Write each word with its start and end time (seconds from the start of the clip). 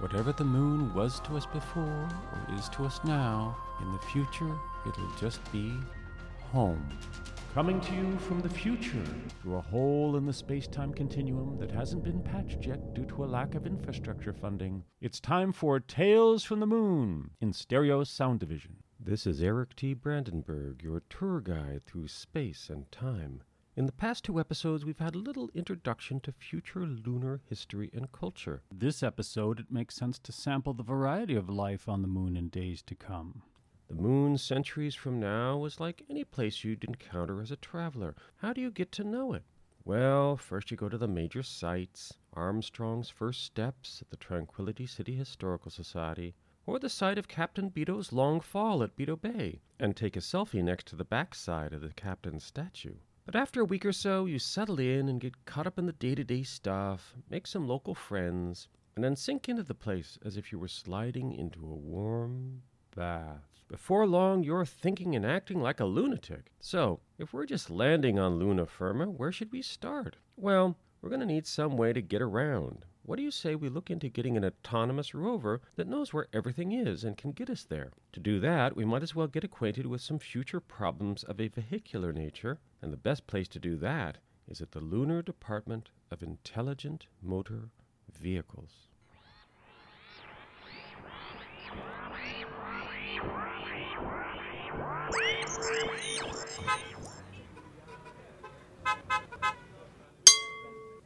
Whatever 0.00 0.32
the 0.32 0.44
moon 0.44 0.94
was 0.94 1.20
to 1.20 1.36
us 1.36 1.44
before 1.44 1.84
or 1.84 2.54
is 2.56 2.70
to 2.70 2.84
us 2.86 3.00
now, 3.04 3.54
in 3.82 3.92
the 3.92 3.98
future, 3.98 4.50
it'll 4.88 5.12
just 5.18 5.40
be 5.52 5.74
home. 6.50 6.88
Coming 7.52 7.82
to 7.82 7.94
you 7.94 8.16
from 8.20 8.40
the 8.40 8.48
future 8.48 9.04
through 9.42 9.56
a 9.56 9.60
hole 9.60 10.16
in 10.16 10.24
the 10.24 10.32
space 10.32 10.66
time 10.66 10.94
continuum 10.94 11.58
that 11.58 11.70
hasn't 11.70 12.02
been 12.02 12.22
patched 12.22 12.64
yet 12.64 12.94
due 12.94 13.04
to 13.04 13.24
a 13.24 13.26
lack 13.26 13.54
of 13.54 13.66
infrastructure 13.66 14.32
funding, 14.32 14.84
it's 15.02 15.20
time 15.20 15.52
for 15.52 15.78
Tales 15.78 16.44
from 16.44 16.60
the 16.60 16.66
Moon 16.66 17.32
in 17.42 17.52
Stereo 17.52 18.02
Sound 18.02 18.40
Division. 18.40 18.76
This 18.98 19.26
is 19.26 19.42
Eric 19.42 19.76
T. 19.76 19.92
Brandenburg, 19.92 20.82
your 20.82 21.02
tour 21.10 21.42
guide 21.42 21.82
through 21.84 22.08
space 22.08 22.70
and 22.70 22.90
time. 22.90 23.42
In 23.76 23.86
the 23.86 23.92
past 23.92 24.24
two 24.24 24.40
episodes, 24.40 24.84
we've 24.84 24.98
had 24.98 25.14
a 25.14 25.18
little 25.18 25.48
introduction 25.54 26.18
to 26.20 26.32
future 26.32 26.84
lunar 26.84 27.40
history 27.48 27.88
and 27.94 28.10
culture. 28.10 28.62
This 28.72 29.00
episode, 29.00 29.60
it 29.60 29.70
makes 29.70 29.94
sense 29.94 30.18
to 30.18 30.32
sample 30.32 30.74
the 30.74 30.82
variety 30.82 31.36
of 31.36 31.48
life 31.48 31.88
on 31.88 32.02
the 32.02 32.08
moon 32.08 32.36
in 32.36 32.48
days 32.48 32.82
to 32.82 32.96
come. 32.96 33.42
The 33.86 33.94
moon 33.94 34.38
centuries 34.38 34.96
from 34.96 35.20
now 35.20 35.56
was 35.56 35.78
like 35.78 36.04
any 36.10 36.24
place 36.24 36.64
you'd 36.64 36.82
encounter 36.82 37.40
as 37.40 37.52
a 37.52 37.56
traveler. 37.56 38.16
How 38.38 38.52
do 38.52 38.60
you 38.60 38.72
get 38.72 38.90
to 38.92 39.04
know 39.04 39.34
it? 39.34 39.44
Well, 39.84 40.36
first 40.36 40.72
you 40.72 40.76
go 40.76 40.88
to 40.88 40.98
the 40.98 41.06
major 41.06 41.44
sites 41.44 42.14
Armstrong's 42.32 43.08
first 43.08 43.44
steps 43.44 44.02
at 44.02 44.10
the 44.10 44.16
Tranquility 44.16 44.86
City 44.86 45.14
Historical 45.14 45.70
Society, 45.70 46.34
or 46.66 46.80
the 46.80 46.88
site 46.88 47.18
of 47.18 47.28
Captain 47.28 47.68
Beato's 47.68 48.12
long 48.12 48.40
fall 48.40 48.82
at 48.82 48.96
Beato 48.96 49.14
Bay, 49.14 49.60
and 49.78 49.96
take 49.96 50.16
a 50.16 50.20
selfie 50.20 50.62
next 50.62 50.86
to 50.88 50.96
the 50.96 51.04
backside 51.04 51.72
of 51.72 51.82
the 51.82 51.90
captain's 51.90 52.44
statue. 52.44 52.96
But 53.24 53.36
after 53.36 53.60
a 53.60 53.64
week 53.64 53.84
or 53.84 53.92
so, 53.92 54.26
you 54.26 54.38
settle 54.38 54.80
in 54.80 55.08
and 55.08 55.20
get 55.20 55.44
caught 55.44 55.66
up 55.66 55.78
in 55.78 55.86
the 55.86 55.92
day 55.92 56.14
to 56.14 56.24
day 56.24 56.42
stuff, 56.42 57.14
make 57.28 57.46
some 57.46 57.68
local 57.68 57.94
friends, 57.94 58.68
and 58.96 59.04
then 59.04 59.16
sink 59.16 59.48
into 59.48 59.62
the 59.62 59.74
place 59.74 60.18
as 60.24 60.36
if 60.36 60.50
you 60.52 60.58
were 60.58 60.68
sliding 60.68 61.32
into 61.32 61.60
a 61.60 61.74
warm 61.74 62.62
bath. 62.96 63.64
Before 63.68 64.06
long, 64.06 64.42
you're 64.42 64.64
thinking 64.64 65.14
and 65.14 65.24
acting 65.24 65.60
like 65.60 65.78
a 65.78 65.84
lunatic. 65.84 66.50
So, 66.58 67.00
if 67.18 67.32
we're 67.32 67.46
just 67.46 67.70
landing 67.70 68.18
on 68.18 68.38
Luna 68.38 68.66
Firma, 68.66 69.08
where 69.08 69.30
should 69.30 69.52
we 69.52 69.62
start? 69.62 70.16
Well, 70.36 70.76
we're 71.00 71.10
going 71.10 71.20
to 71.20 71.26
need 71.26 71.46
some 71.46 71.76
way 71.76 71.92
to 71.92 72.02
get 72.02 72.20
around. 72.20 72.84
What 73.10 73.16
do 73.16 73.24
you 73.24 73.32
say 73.32 73.56
we 73.56 73.68
look 73.68 73.90
into 73.90 74.08
getting 74.08 74.36
an 74.36 74.44
autonomous 74.44 75.16
rover 75.16 75.60
that 75.74 75.88
knows 75.88 76.12
where 76.12 76.28
everything 76.32 76.70
is 76.70 77.02
and 77.02 77.16
can 77.16 77.32
get 77.32 77.50
us 77.50 77.64
there? 77.64 77.90
To 78.12 78.20
do 78.20 78.38
that, 78.38 78.76
we 78.76 78.84
might 78.84 79.02
as 79.02 79.16
well 79.16 79.26
get 79.26 79.42
acquainted 79.42 79.84
with 79.84 80.00
some 80.00 80.20
future 80.20 80.60
problems 80.60 81.24
of 81.24 81.40
a 81.40 81.48
vehicular 81.48 82.12
nature, 82.12 82.60
and 82.80 82.92
the 82.92 82.96
best 82.96 83.26
place 83.26 83.48
to 83.48 83.58
do 83.58 83.76
that 83.78 84.18
is 84.46 84.60
at 84.60 84.70
the 84.70 84.78
Lunar 84.78 85.22
Department 85.22 85.90
of 86.12 86.22
Intelligent 86.22 87.08
Motor 87.20 87.70
Vehicles. 88.16 88.86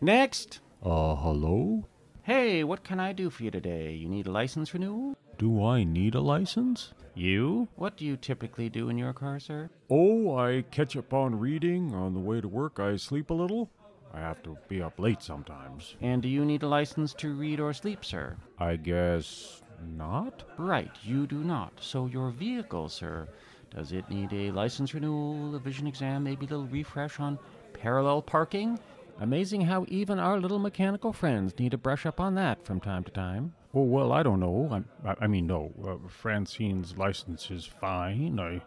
Next! 0.03 0.61
Uh, 0.83 1.17
hello? 1.17 1.87
Hey, 2.25 2.65
what 2.65 2.85
can 2.85 3.01
I 3.01 3.13
do 3.13 3.29
for 3.29 3.43
you 3.43 3.51
today? 3.51 3.93
You 3.93 4.09
need 4.09 4.27
a 4.27 4.31
license 4.31 4.73
renewal? 4.73 5.15
Do 5.37 5.63
I 5.63 5.85
need 5.85 6.15
a 6.15 6.23
license? 6.23 6.95
You? 7.15 7.69
What 7.77 7.99
do 7.99 8.07
you 8.07 8.17
typically 8.17 8.71
do 8.71 8.89
in 8.89 8.97
your 8.97 9.13
car, 9.13 9.39
sir? 9.39 9.69
Oh, 9.91 10.35
I 10.35 10.65
catch 10.71 10.97
up 10.97 11.13
on 11.13 11.39
reading. 11.39 11.95
On 11.95 12.15
the 12.15 12.21
way 12.21 12.41
to 12.41 12.49
work, 12.49 12.81
I 12.81 12.97
sleep 12.97 13.29
a 13.29 13.35
little. 13.35 13.69
I 14.15 14.21
have 14.21 14.43
to 14.45 14.57
be 14.69 14.81
up 14.81 14.99
late 14.99 15.23
sometimes. 15.23 15.97
And 16.01 16.23
do 16.23 16.29
you 16.31 16.47
need 16.47 16.63
a 16.63 16.67
license 16.67 17.13
to 17.13 17.35
read 17.35 17.61
or 17.61 17.75
sleep, 17.75 18.07
sir? 18.07 18.39
I 18.59 18.77
guess 18.77 19.61
not? 19.95 20.45
Right, 20.57 20.93
you 21.03 21.27
do 21.27 21.45
not. 21.45 21.75
So 21.79 22.07
your 22.07 22.31
vehicle, 22.31 22.89
sir, 22.89 23.29
does 23.69 23.93
it 23.93 24.09
need 24.09 24.33
a 24.33 24.51
license 24.51 24.95
renewal, 24.95 25.55
a 25.55 25.59
vision 25.59 25.87
exam, 25.87 26.25
maybe 26.25 26.47
a 26.47 26.49
little 26.49 26.69
refresh 26.69 27.21
on 27.21 27.39
parallel 27.75 28.23
parking? 28.23 28.79
Amazing 29.21 29.63
how 29.63 29.85
even 29.89 30.19
our 30.19 30.41
little 30.41 30.59
mechanical 30.59 31.13
friends 31.13 31.59
need 31.59 31.71
to 31.71 31.79
brush 31.79 32.05
up 32.05 32.21
on 32.21 32.35
that 32.35 32.65
from 32.65 32.81
time 32.81 33.05
to 33.05 33.13
time. 33.13 33.55
Oh, 33.73 33.83
well, 33.83 34.13
I 34.13 34.23
don't 34.23 34.41
know. 34.41 34.85
I, 35.05 35.15
I 35.21 35.27
mean, 35.27 35.47
no. 35.47 35.73
Uh, 35.85 36.09
Francine's 36.09 36.97
license 36.97 37.51
is 37.51 37.65
fine. 37.65 38.39
I, 38.39 38.61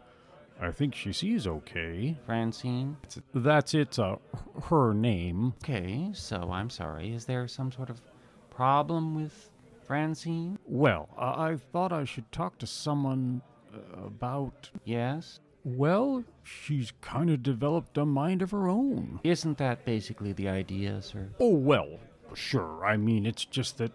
I 0.59 0.71
think 0.71 0.95
she 0.95 1.13
sees 1.13 1.47
okay. 1.47 2.17
Francine? 2.25 2.97
That's 3.33 3.73
it. 3.73 3.99
Uh, 3.99 4.17
her 4.63 4.93
name. 4.93 5.53
Okay, 5.63 6.09
so 6.13 6.49
I'm 6.51 6.69
sorry. 6.69 7.13
Is 7.13 7.25
there 7.25 7.47
some 7.47 7.71
sort 7.71 7.89
of 7.89 8.01
problem 8.49 9.15
with 9.15 9.49
Francine? 9.85 10.57
Well, 10.65 11.09
I, 11.17 11.51
I 11.51 11.57
thought 11.57 11.93
I 11.93 12.05
should 12.05 12.31
talk 12.31 12.57
to 12.59 12.67
someone 12.67 13.41
uh, 13.73 14.05
about. 14.05 14.69
Yes? 14.83 15.39
Well, 15.75 16.23
she's 16.43 16.93
kind 17.01 17.29
of 17.29 17.43
developed 17.43 17.97
a 17.97 18.05
mind 18.05 18.41
of 18.41 18.51
her 18.51 18.69
own. 18.69 19.19
Isn't 19.25 19.57
that 19.57 19.83
basically 19.83 20.31
the 20.31 20.47
idea, 20.47 21.01
sir? 21.01 21.27
Oh, 21.41 21.55
well, 21.55 21.99
sure. 22.33 22.85
I 22.85 22.95
mean, 22.95 23.25
it's 23.25 23.43
just 23.43 23.77
that 23.79 23.91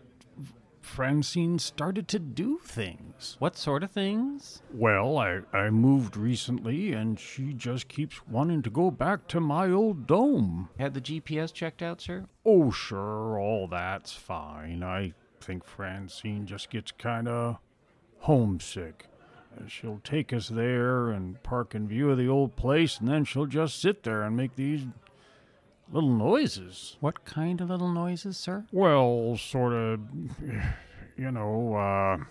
Francine 0.82 1.58
started 1.58 2.08
to 2.08 2.18
do 2.18 2.58
things. 2.62 3.36
What 3.38 3.56
sort 3.56 3.82
of 3.82 3.90
things? 3.90 4.60
Well, 4.70 5.16
I, 5.16 5.40
I 5.50 5.70
moved 5.70 6.14
recently, 6.14 6.92
and 6.92 7.18
she 7.18 7.54
just 7.54 7.88
keeps 7.88 8.26
wanting 8.28 8.60
to 8.64 8.70
go 8.70 8.90
back 8.90 9.26
to 9.28 9.40
my 9.40 9.70
old 9.70 10.06
dome. 10.06 10.68
Had 10.78 10.92
the 10.92 11.00
GPS 11.00 11.54
checked 11.54 11.80
out, 11.80 12.02
sir? 12.02 12.26
Oh, 12.44 12.70
sure, 12.70 13.40
all 13.40 13.66
that's 13.66 14.12
fine. 14.12 14.82
I 14.82 15.14
think 15.40 15.64
Francine 15.64 16.44
just 16.44 16.68
gets 16.68 16.92
kind 16.92 17.28
of 17.28 17.56
homesick. 18.18 19.06
She'll 19.68 20.00
take 20.02 20.32
us 20.32 20.48
there 20.48 21.10
and 21.10 21.42
park 21.42 21.74
in 21.74 21.86
view 21.88 22.10
of 22.10 22.18
the 22.18 22.28
old 22.28 22.56
place, 22.56 22.98
and 22.98 23.08
then 23.08 23.24
she'll 23.24 23.46
just 23.46 23.80
sit 23.80 24.02
there 24.02 24.22
and 24.22 24.36
make 24.36 24.56
these 24.56 24.82
little 25.90 26.10
noises. 26.10 26.96
What 27.00 27.24
kind 27.24 27.60
of 27.60 27.68
little 27.70 27.92
noises, 27.92 28.36
sir? 28.36 28.66
Well, 28.72 29.36
sort 29.36 29.72
of, 29.72 30.00
you 31.16 31.30
know, 31.30 31.74
uh. 31.76 32.24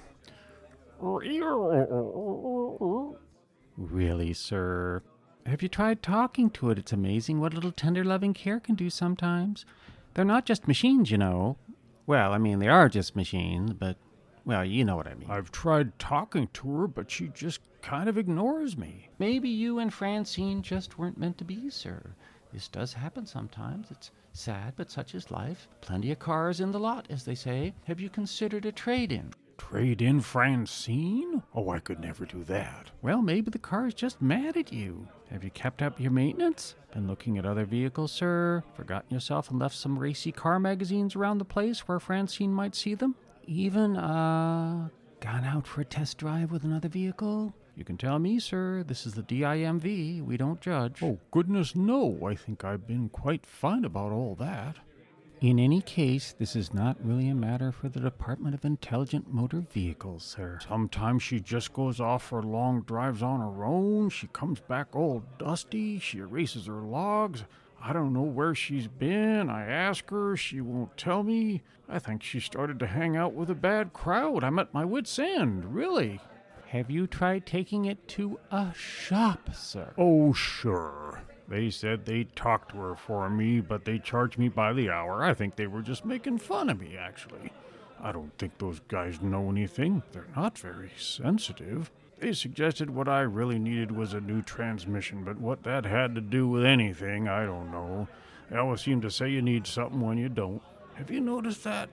Really, 3.78 4.34
sir? 4.34 5.02
Have 5.46 5.64
you 5.64 5.70
tried 5.70 6.04
talking 6.04 6.50
to 6.52 6.70
it? 6.70 6.78
It's 6.78 6.94
amazing 6.94 7.40
what 7.40 7.54
a 7.54 7.56
little 7.56 7.72
tender 7.72 8.04
loving 8.04 8.34
care 8.34 8.60
can 8.60 8.76
do 8.76 8.90
sometimes. 8.90 9.66
They're 10.14 10.26
not 10.26 10.46
just 10.46 10.68
machines, 10.68 11.10
you 11.10 11.18
know. 11.18 11.58
Well, 12.06 12.34
I 12.34 12.38
mean, 12.38 12.60
they 12.60 12.68
are 12.68 12.90
just 12.90 13.16
machines, 13.16 13.74
but, 13.74 13.98
well, 14.46 14.66
you 14.66 14.86
know 14.86 14.96
what 14.96 15.08
I 15.08 15.14
mean. 15.14 15.30
I've 15.30 15.52
tried 15.52 15.98
talking 16.00 16.48
to 16.54 16.78
her, 16.78 16.88
but 16.88 17.12
she 17.12 17.28
just 17.30 17.62
kind 17.82 18.10
of 18.10 18.18
ignores 18.18 18.78
me. 18.78 19.10
Maybe 19.20 19.50
you 19.50 19.80
and 19.80 19.94
Francine 19.94 20.62
just 20.62 20.98
weren't 20.98 21.18
meant 21.18 21.38
to 21.40 21.44
be, 21.44 21.70
sir. 21.70 22.16
This 22.54 22.68
does 22.68 22.94
happen 22.94 23.26
sometimes. 23.26 23.92
It's 23.92 24.12
sad, 24.34 24.74
but 24.76 24.92
such 24.92 25.16
is 25.16 25.32
life. 25.32 25.68
Plenty 25.82 26.12
of 26.12 26.20
cars 26.20 26.60
in 26.60 26.72
the 26.72 26.80
lot, 26.80 27.08
as 27.10 27.24
they 27.24 27.36
say. 27.36 27.74
Have 27.86 28.00
you 28.00 28.10
considered 28.10 28.66
a 28.66 28.72
trade 28.72 29.12
in? 29.12 29.34
Trade 29.58 30.02
in 30.02 30.22
Francine? 30.22 31.44
Oh, 31.54 31.70
I 31.70 31.80
could 31.80 32.00
never 32.00 32.26
do 32.26 32.44
that. 32.46 32.90
Well, 33.02 33.22
maybe 33.22 33.52
the 33.52 33.60
car's 33.60 33.94
just 33.94 34.22
mad 34.22 34.58
at 34.58 34.74
you. 34.74 35.08
Have 35.30 35.44
you 35.44 35.52
kept 35.52 35.82
up 35.82 36.00
your 36.00 36.12
maintenance? 36.12 36.76
Been 36.94 37.08
looking 37.08 37.38
at 37.38 37.46
other 37.46 37.64
vehicles, 37.66 38.12
sir? 38.12 38.64
Forgotten 38.74 39.14
yourself 39.14 39.50
and 39.50 39.60
left 39.60 39.76
some 39.76 40.00
racy 40.00 40.32
car 40.32 40.60
magazines 40.60 41.16
around 41.16 41.38
the 41.38 41.46
place 41.46 41.88
where 41.88 42.00
Francine 42.00 42.52
might 42.52 42.76
see 42.76 42.96
them? 42.96 43.16
Even, 43.52 43.98
uh, 43.98 44.88
gone 45.20 45.44
out 45.44 45.68
for 45.68 45.82
a 45.82 45.86
test 45.86 46.18
drive 46.18 46.54
with 46.54 46.64
another 46.64 46.88
vehicle? 46.88 47.54
You 47.76 47.84
can 47.84 47.98
tell 47.98 48.18
me, 48.18 48.40
sir. 48.40 48.82
This 48.88 49.06
is 49.06 49.14
the 49.14 49.24
DIMV. 49.24 50.24
We 50.24 50.38
don't 50.38 50.62
judge. 50.62 51.04
Oh, 51.04 51.20
goodness, 51.32 51.76
no. 51.76 52.18
I 52.26 52.34
think 52.34 52.64
I've 52.64 52.88
been 52.88 53.10
quite 53.10 53.46
fine 53.46 53.84
about 53.84 54.14
all 54.14 54.36
that. 54.36 54.78
In 55.42 55.60
any 55.60 55.82
case, 55.82 56.34
this 56.40 56.56
is 56.56 56.74
not 56.74 56.96
really 57.04 57.28
a 57.28 57.36
matter 57.36 57.74
for 57.74 57.90
the 57.90 58.00
Department 58.00 58.56
of 58.56 58.64
Intelligent 58.64 59.34
Motor 59.34 59.66
Vehicles, 59.70 60.24
sir. 60.24 60.60
Sometimes 60.66 61.22
she 61.22 61.42
just 61.42 61.74
goes 61.74 62.00
off 62.00 62.24
for 62.24 62.42
long 62.42 62.84
drives 62.84 63.22
on 63.22 63.42
her 63.42 63.66
own. 63.66 64.10
She 64.12 64.28
comes 64.28 64.62
back 64.62 64.96
all 64.96 65.26
dusty. 65.38 66.00
She 66.00 66.20
erases 66.20 66.68
her 66.68 66.84
logs. 66.84 67.44
I 67.84 67.94
don't 67.94 68.14
know 68.14 68.22
where 68.22 68.54
she's 68.54 68.88
been. 68.88 69.50
I 69.50 69.66
ask 69.66 70.10
her. 70.10 70.38
She 70.38 70.62
won't 70.62 70.98
tell 70.98 71.24
me. 71.24 71.64
I 71.90 72.00
think 72.00 72.24
she 72.24 72.40
started 72.40 72.80
to 72.80 72.88
hang 72.88 73.18
out 73.18 73.34
with 73.34 73.50
a 73.50 73.56
bad 73.56 73.92
crowd. 73.92 74.44
I'm 74.44 74.60
at 74.60 74.74
my 74.74 74.86
wits' 74.86 75.18
end, 75.18 75.74
really. 75.74 76.20
Have 76.68 76.90
you 76.90 77.08
tried 77.08 77.46
taking 77.46 77.86
it 77.86 78.08
to 78.10 78.40
a 78.50 78.72
shop, 78.74 79.50
sir? 79.54 79.94
Oh, 79.98 80.32
sure. 80.32 81.22
They 81.48 81.70
said 81.70 82.06
they'd 82.06 82.34
talk 82.34 82.70
to 82.70 82.78
her 82.78 82.96
for 82.96 83.30
me, 83.30 83.60
but 83.60 83.84
they 83.84 84.00
charged 84.00 84.38
me 84.38 84.48
by 84.48 84.72
the 84.72 84.90
hour. 84.90 85.24
I 85.24 85.34
think 85.34 85.56
they 85.56 85.68
were 85.68 85.82
just 85.82 86.06
making 86.06 86.38
fun 86.38 86.70
of 86.70 86.80
me, 86.80 86.96
actually. 86.98 87.52
I 88.00 88.14
don't 88.14 88.32
think 88.38 88.58
those 88.58 88.80
guys 88.88 89.22
know 89.22 89.50
anything. 89.50 90.02
They're 90.14 90.28
not 90.36 90.58
very 90.58 90.92
sensitive. 90.98 91.92
They 92.22 92.34
suggested 92.34 92.92
what 92.92 93.10
I 93.10 93.22
really 93.22 93.58
needed 93.58 93.92
was 93.92 94.14
a 94.14 94.22
new 94.22 94.44
transmission, 94.44 95.24
but 95.24 95.40
what 95.40 95.64
that 95.64 95.86
had 95.86 96.14
to 96.14 96.22
do 96.22 96.48
with 96.48 96.64
anything, 96.64 97.28
I 97.28 97.48
don't 97.48 97.72
know. 97.72 98.08
They 98.52 98.58
always 98.58 98.82
seem 98.82 99.02
to 99.02 99.10
say 99.10 99.30
you 99.30 99.42
need 99.42 99.66
something 99.66 100.00
when 100.00 100.20
you 100.20 100.30
don't. 100.30 100.62
Have 100.94 101.10
you 101.10 101.20
noticed 101.20 101.64
that? 101.64 101.90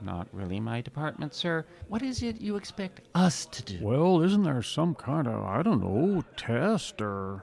Not 0.00 0.28
really 0.32 0.60
my 0.60 0.80
department, 0.80 1.34
sir. 1.34 1.66
What 1.88 2.02
is 2.02 2.22
it 2.22 2.40
you 2.40 2.54
expect 2.54 3.00
us 3.16 3.46
to 3.46 3.64
do? 3.64 3.78
Well, 3.82 4.22
isn't 4.22 4.44
there 4.44 4.62
some 4.62 4.94
kind 4.94 5.26
of, 5.26 5.42
I 5.44 5.62
don't 5.62 5.82
know, 5.82 6.22
test 6.36 7.02
or. 7.02 7.42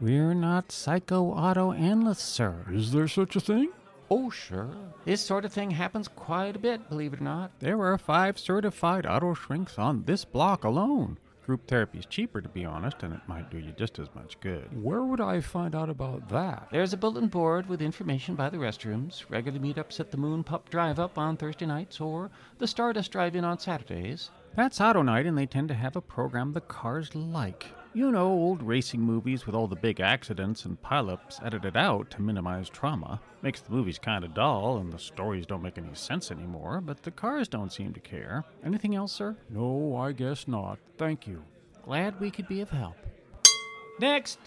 We're 0.00 0.34
not 0.34 0.70
psycho 0.70 1.32
auto 1.32 1.72
analysts, 1.72 2.22
sir. 2.22 2.64
Is 2.70 2.92
there 2.92 3.08
such 3.08 3.34
a 3.34 3.40
thing? 3.40 3.72
Oh, 4.08 4.30
sure. 4.30 4.70
This 5.04 5.20
sort 5.20 5.44
of 5.44 5.52
thing 5.52 5.72
happens 5.72 6.06
quite 6.06 6.54
a 6.54 6.60
bit, 6.60 6.88
believe 6.88 7.12
it 7.12 7.20
or 7.20 7.24
not. 7.24 7.50
There 7.58 7.82
are 7.82 7.98
five 7.98 8.38
certified 8.38 9.04
auto 9.04 9.34
shrinks 9.34 9.78
on 9.80 10.04
this 10.04 10.24
block 10.24 10.62
alone. 10.62 11.18
Group 11.46 11.66
therapy 11.66 11.98
is 11.98 12.06
cheaper, 12.06 12.40
to 12.40 12.48
be 12.48 12.64
honest, 12.64 13.02
and 13.02 13.12
it 13.12 13.20
might 13.26 13.50
do 13.50 13.58
you 13.58 13.72
just 13.72 13.98
as 13.98 14.08
much 14.14 14.38
good. 14.40 14.68
Where 14.82 15.02
would 15.02 15.20
I 15.20 15.40
find 15.40 15.74
out 15.74 15.90
about 15.90 16.28
that? 16.28 16.68
There's 16.70 16.92
a 16.92 16.96
bulletin 16.96 17.28
board 17.28 17.68
with 17.68 17.82
information 17.82 18.34
by 18.36 18.50
the 18.50 18.58
restrooms, 18.58 19.24
regular 19.28 19.58
meetups 19.58 19.98
at 19.98 20.10
the 20.10 20.16
Moon 20.16 20.44
Pup 20.44 20.68
Drive 20.68 20.98
Up 20.98 21.18
on 21.18 21.36
Thursday 21.36 21.66
nights, 21.66 22.00
or 22.00 22.30
the 22.58 22.66
Stardust 22.66 23.10
Drive 23.10 23.34
In 23.34 23.44
on 23.44 23.58
Saturdays. 23.58 24.30
That's 24.54 24.80
Auto 24.80 25.02
Night, 25.02 25.26
and 25.26 25.36
they 25.36 25.46
tend 25.46 25.68
to 25.68 25.74
have 25.74 25.96
a 25.96 26.00
program 26.00 26.52
the 26.52 26.60
cars 26.60 27.14
like. 27.14 27.66
You 27.92 28.12
know, 28.12 28.28
old 28.28 28.62
racing 28.62 29.00
movies 29.00 29.46
with 29.46 29.54
all 29.56 29.66
the 29.66 29.74
big 29.74 29.98
accidents 29.98 30.64
and 30.64 30.80
pileups 30.80 31.44
edited 31.44 31.76
out 31.76 32.08
to 32.10 32.22
minimize 32.22 32.68
trauma. 32.68 33.20
Makes 33.42 33.62
the 33.62 33.72
movies 33.72 33.98
kind 33.98 34.22
of 34.22 34.32
dull, 34.32 34.78
and 34.78 34.92
the 34.92 34.98
stories 34.98 35.44
don't 35.44 35.62
make 35.62 35.76
any 35.76 35.92
sense 35.94 36.30
anymore, 36.30 36.80
but 36.80 37.02
the 37.02 37.10
cars 37.10 37.48
don't 37.48 37.72
seem 37.72 37.92
to 37.92 37.98
care. 37.98 38.44
Anything 38.64 38.94
else, 38.94 39.10
sir? 39.12 39.36
No, 39.48 39.96
I 39.96 40.12
guess 40.12 40.46
not. 40.46 40.78
Thank 40.98 41.26
you. 41.26 41.42
Glad 41.82 42.20
we 42.20 42.30
could 42.30 42.46
be 42.46 42.60
of 42.60 42.70
help. 42.70 42.94
Next! 43.98 44.38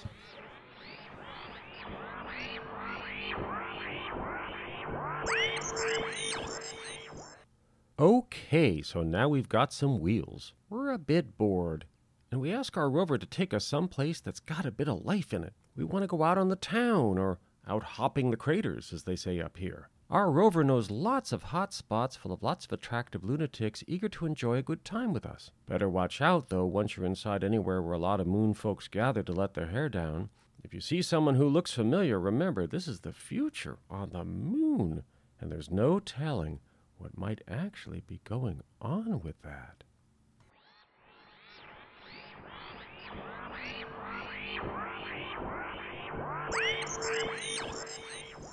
Okay, 7.99 8.81
so 8.81 9.03
now 9.03 9.27
we've 9.27 9.49
got 9.49 9.73
some 9.73 9.99
wheels. 9.99 10.53
We're 10.69 10.91
a 10.91 10.97
bit 10.97 11.37
bored, 11.37 11.85
and 12.33 12.41
we 12.41 12.51
ask 12.51 12.75
our 12.75 12.89
rover 12.89 13.19
to 13.19 13.27
take 13.27 13.53
us 13.53 13.63
someplace 13.63 14.19
that's 14.19 14.39
got 14.39 14.65
a 14.65 14.71
bit 14.71 14.87
of 14.87 15.05
life 15.05 15.35
in 15.35 15.43
it. 15.43 15.53
We 15.75 15.83
want 15.83 16.01
to 16.01 16.07
go 16.07 16.23
out 16.23 16.39
on 16.39 16.49
the 16.49 16.55
town, 16.55 17.19
or 17.19 17.37
out 17.67 17.83
hopping 17.83 18.31
the 18.31 18.37
craters, 18.37 18.91
as 18.91 19.03
they 19.03 19.15
say 19.15 19.39
up 19.39 19.57
here. 19.57 19.89
Our 20.09 20.31
rover 20.31 20.63
knows 20.63 20.89
lots 20.89 21.31
of 21.31 21.43
hot 21.43 21.73
spots 21.73 22.15
full 22.15 22.31
of 22.31 22.41
lots 22.41 22.65
of 22.65 22.71
attractive 22.71 23.23
lunatics 23.23 23.83
eager 23.87 24.09
to 24.09 24.25
enjoy 24.25 24.57
a 24.57 24.63
good 24.63 24.83
time 24.83 25.13
with 25.13 25.27
us. 25.27 25.51
Better 25.67 25.87
watch 25.87 26.21
out, 26.21 26.49
though, 26.49 26.65
once 26.65 26.97
you're 26.97 27.05
inside 27.05 27.43
anywhere 27.43 27.83
where 27.83 27.93
a 27.93 27.99
lot 27.99 28.19
of 28.19 28.25
moon 28.25 28.55
folks 28.55 28.87
gather 28.87 29.21
to 29.21 29.31
let 29.31 29.53
their 29.53 29.67
hair 29.67 29.87
down. 29.87 30.29
If 30.63 30.73
you 30.73 30.81
see 30.81 31.03
someone 31.03 31.35
who 31.35 31.47
looks 31.47 31.71
familiar, 31.71 32.19
remember 32.19 32.65
this 32.65 32.87
is 32.87 33.01
the 33.01 33.13
future 33.13 33.77
on 33.91 34.09
the 34.09 34.25
moon, 34.25 35.03
and 35.39 35.51
there's 35.51 35.69
no 35.69 35.99
telling 35.99 36.61
what 36.97 37.15
might 37.15 37.41
actually 37.47 38.01
be 38.07 38.21
going 38.23 38.61
on 38.81 39.21
with 39.21 39.39
that. 39.43 39.83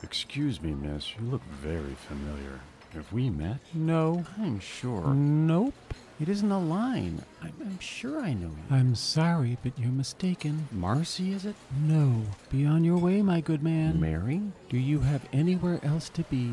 Excuse 0.03 0.61
me, 0.63 0.73
miss. 0.73 1.15
You 1.17 1.27
look 1.27 1.43
very 1.63 1.97
familiar. 2.09 2.61
Have 2.95 3.13
we 3.13 3.31
met? 3.31 3.59
No. 3.75 4.25
I'm 4.39 4.59
sure. 4.59 5.15
Nope. 5.15 5.75
It 6.21 6.29
isn't 6.29 6.51
a 6.51 6.59
line. 6.59 7.23
I'm, 7.41 7.55
I'm 7.61 7.79
sure 7.79 8.21
I 8.21 8.35
know 8.35 8.49
you. 8.49 8.77
I'm 8.77 8.95
sorry, 8.95 9.57
but 9.63 9.79
you're 9.79 9.91
mistaken. 9.91 10.69
Marcy, 10.71 11.33
is 11.33 11.47
it? 11.47 11.55
No. 11.83 12.23
Be 12.51 12.67
on 12.67 12.85
your 12.85 12.99
way, 12.99 13.23
my 13.23 13.41
good 13.41 13.63
man. 13.63 14.01
Mary? 14.01 14.43
Do 14.69 14.77
you 14.77 15.01
have 15.01 15.23
anywhere 15.33 15.81
else 15.83 16.09
to 16.11 16.23
be? 16.25 16.51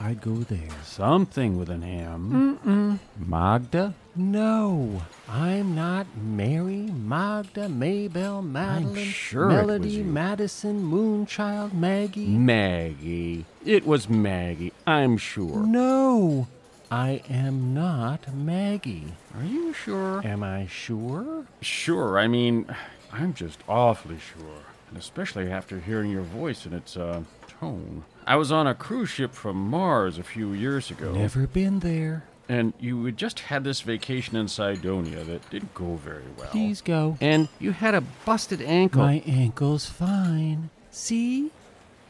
I'd 0.00 0.20
go 0.20 0.34
there. 0.34 0.68
Something 0.84 1.58
with 1.58 1.70
an 1.70 1.82
M. 1.82 2.58
Mm-mm. 2.64 2.98
Magda? 3.26 3.94
No, 4.16 5.02
I'm 5.28 5.74
not 5.74 6.06
Mary, 6.16 6.82
Magda, 6.92 7.68
Maybelle, 7.68 8.42
Madeline, 8.42 9.06
sure 9.06 9.50
it 9.50 9.54
was 9.54 9.66
Melody. 9.66 10.02
Madison, 10.04 10.82
Moonchild, 10.84 11.72
Maggie. 11.72 12.26
Maggie. 12.26 13.44
It 13.64 13.84
was 13.84 14.08
Maggie, 14.08 14.72
I'm 14.86 15.16
sure. 15.16 15.66
No, 15.66 16.46
I 16.92 17.22
am 17.28 17.74
not 17.74 18.32
Maggie. 18.32 19.14
Are 19.36 19.44
you 19.44 19.72
sure? 19.72 20.24
Am 20.24 20.44
I 20.44 20.66
sure? 20.68 21.46
Sure, 21.60 22.16
I 22.16 22.28
mean, 22.28 22.66
I'm 23.12 23.34
just 23.34 23.58
awfully 23.68 24.18
sure. 24.18 24.62
And 24.90 24.96
especially 24.98 25.50
after 25.50 25.80
hearing 25.80 26.12
your 26.12 26.22
voice 26.22 26.66
and 26.66 26.74
its, 26.74 26.96
uh, 26.96 27.22
tone. 27.60 28.04
I 28.26 28.36
was 28.36 28.50
on 28.50 28.66
a 28.66 28.74
cruise 28.74 29.10
ship 29.10 29.32
from 29.32 29.56
Mars 29.56 30.18
a 30.18 30.22
few 30.22 30.52
years 30.52 30.90
ago. 30.90 31.12
Never 31.12 31.46
been 31.46 31.80
there. 31.80 32.24
And 32.48 32.74
you 32.78 33.04
had 33.06 33.16
just 33.16 33.40
had 33.40 33.64
this 33.64 33.80
vacation 33.80 34.36
in 34.36 34.48
Cydonia 34.48 35.24
that 35.24 35.48
didn't 35.50 35.72
go 35.74 35.96
very 35.96 36.24
well. 36.36 36.48
Please 36.50 36.80
go. 36.80 37.16
And 37.20 37.48
you 37.58 37.72
had 37.72 37.94
a 37.94 38.02
busted 38.26 38.60
ankle. 38.60 39.02
My 39.02 39.22
ankle's 39.26 39.86
fine. 39.86 40.68
See? 40.90 41.50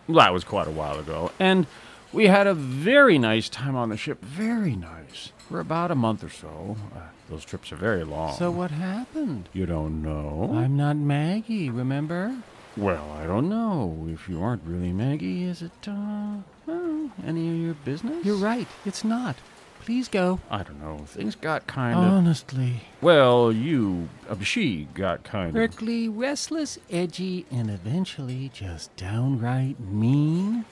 Well, 0.09 0.19
that 0.19 0.33
was 0.33 0.45
quite 0.45 0.67
a 0.67 0.73
while 0.73 0.99
ago. 0.99 1.31
And 1.39 1.67
we 2.13 2.27
had 2.27 2.47
a 2.47 2.55
very 2.55 3.19
nice 3.19 3.49
time 3.49 3.77
on 3.77 3.91
the 3.91 3.97
ship. 3.97 4.23
Very 4.23 4.75
nice. 4.77 5.33
For 5.49 5.61
about 5.61 5.91
a 5.91 5.95
month 5.95 6.25
or 6.25 6.31
so. 6.31 6.77
Uh, 6.95 7.01
those 7.31 7.45
trips 7.45 7.71
are 7.73 7.77
very 7.77 8.05
long. 8.05 8.37
So 8.37 8.51
what 8.51 8.71
happened? 8.71 9.49
You 9.53 9.67
don't 9.67 10.03
know? 10.03 10.51
I'm 10.53 10.77
not 10.77 10.97
Maggie, 10.97 11.71
remember? 11.71 12.37
Well, 12.77 13.11
I 13.13 13.27
don't 13.27 13.49
know. 13.49 14.09
If 14.11 14.29
you 14.29 14.43
aren't 14.43 14.65
really 14.65 14.93
Maggie, 14.93 15.45
is 15.45 15.63
it, 15.63 15.71
uh, 15.87 16.39
well, 16.67 17.11
any 17.25 17.49
of 17.49 17.57
your 17.57 17.75
business? 17.75 18.25
You're 18.25 18.37
right. 18.37 18.67
It's 18.85 19.05
not. 19.05 19.37
Please 19.81 20.09
go. 20.09 20.41
I 20.51 20.63
don't 20.63 20.81
know. 20.81 21.05
Things 21.07 21.35
got 21.35 21.67
kind 21.67 21.99
of. 21.99 22.05
Honestly. 22.05 22.81
Well, 23.03 23.53
you. 23.53 24.09
Uh, 24.29 24.41
she 24.41 24.89
got 24.95 25.25
kind 25.25 25.51
of. 25.51 25.55
Prickly, 25.55 26.09
restless, 26.09 26.79
edgy, 26.91 27.45
and 27.51 27.71
eventually 27.71 28.51
just 28.53 28.97
downright 28.97 29.79
mean? 29.79 30.65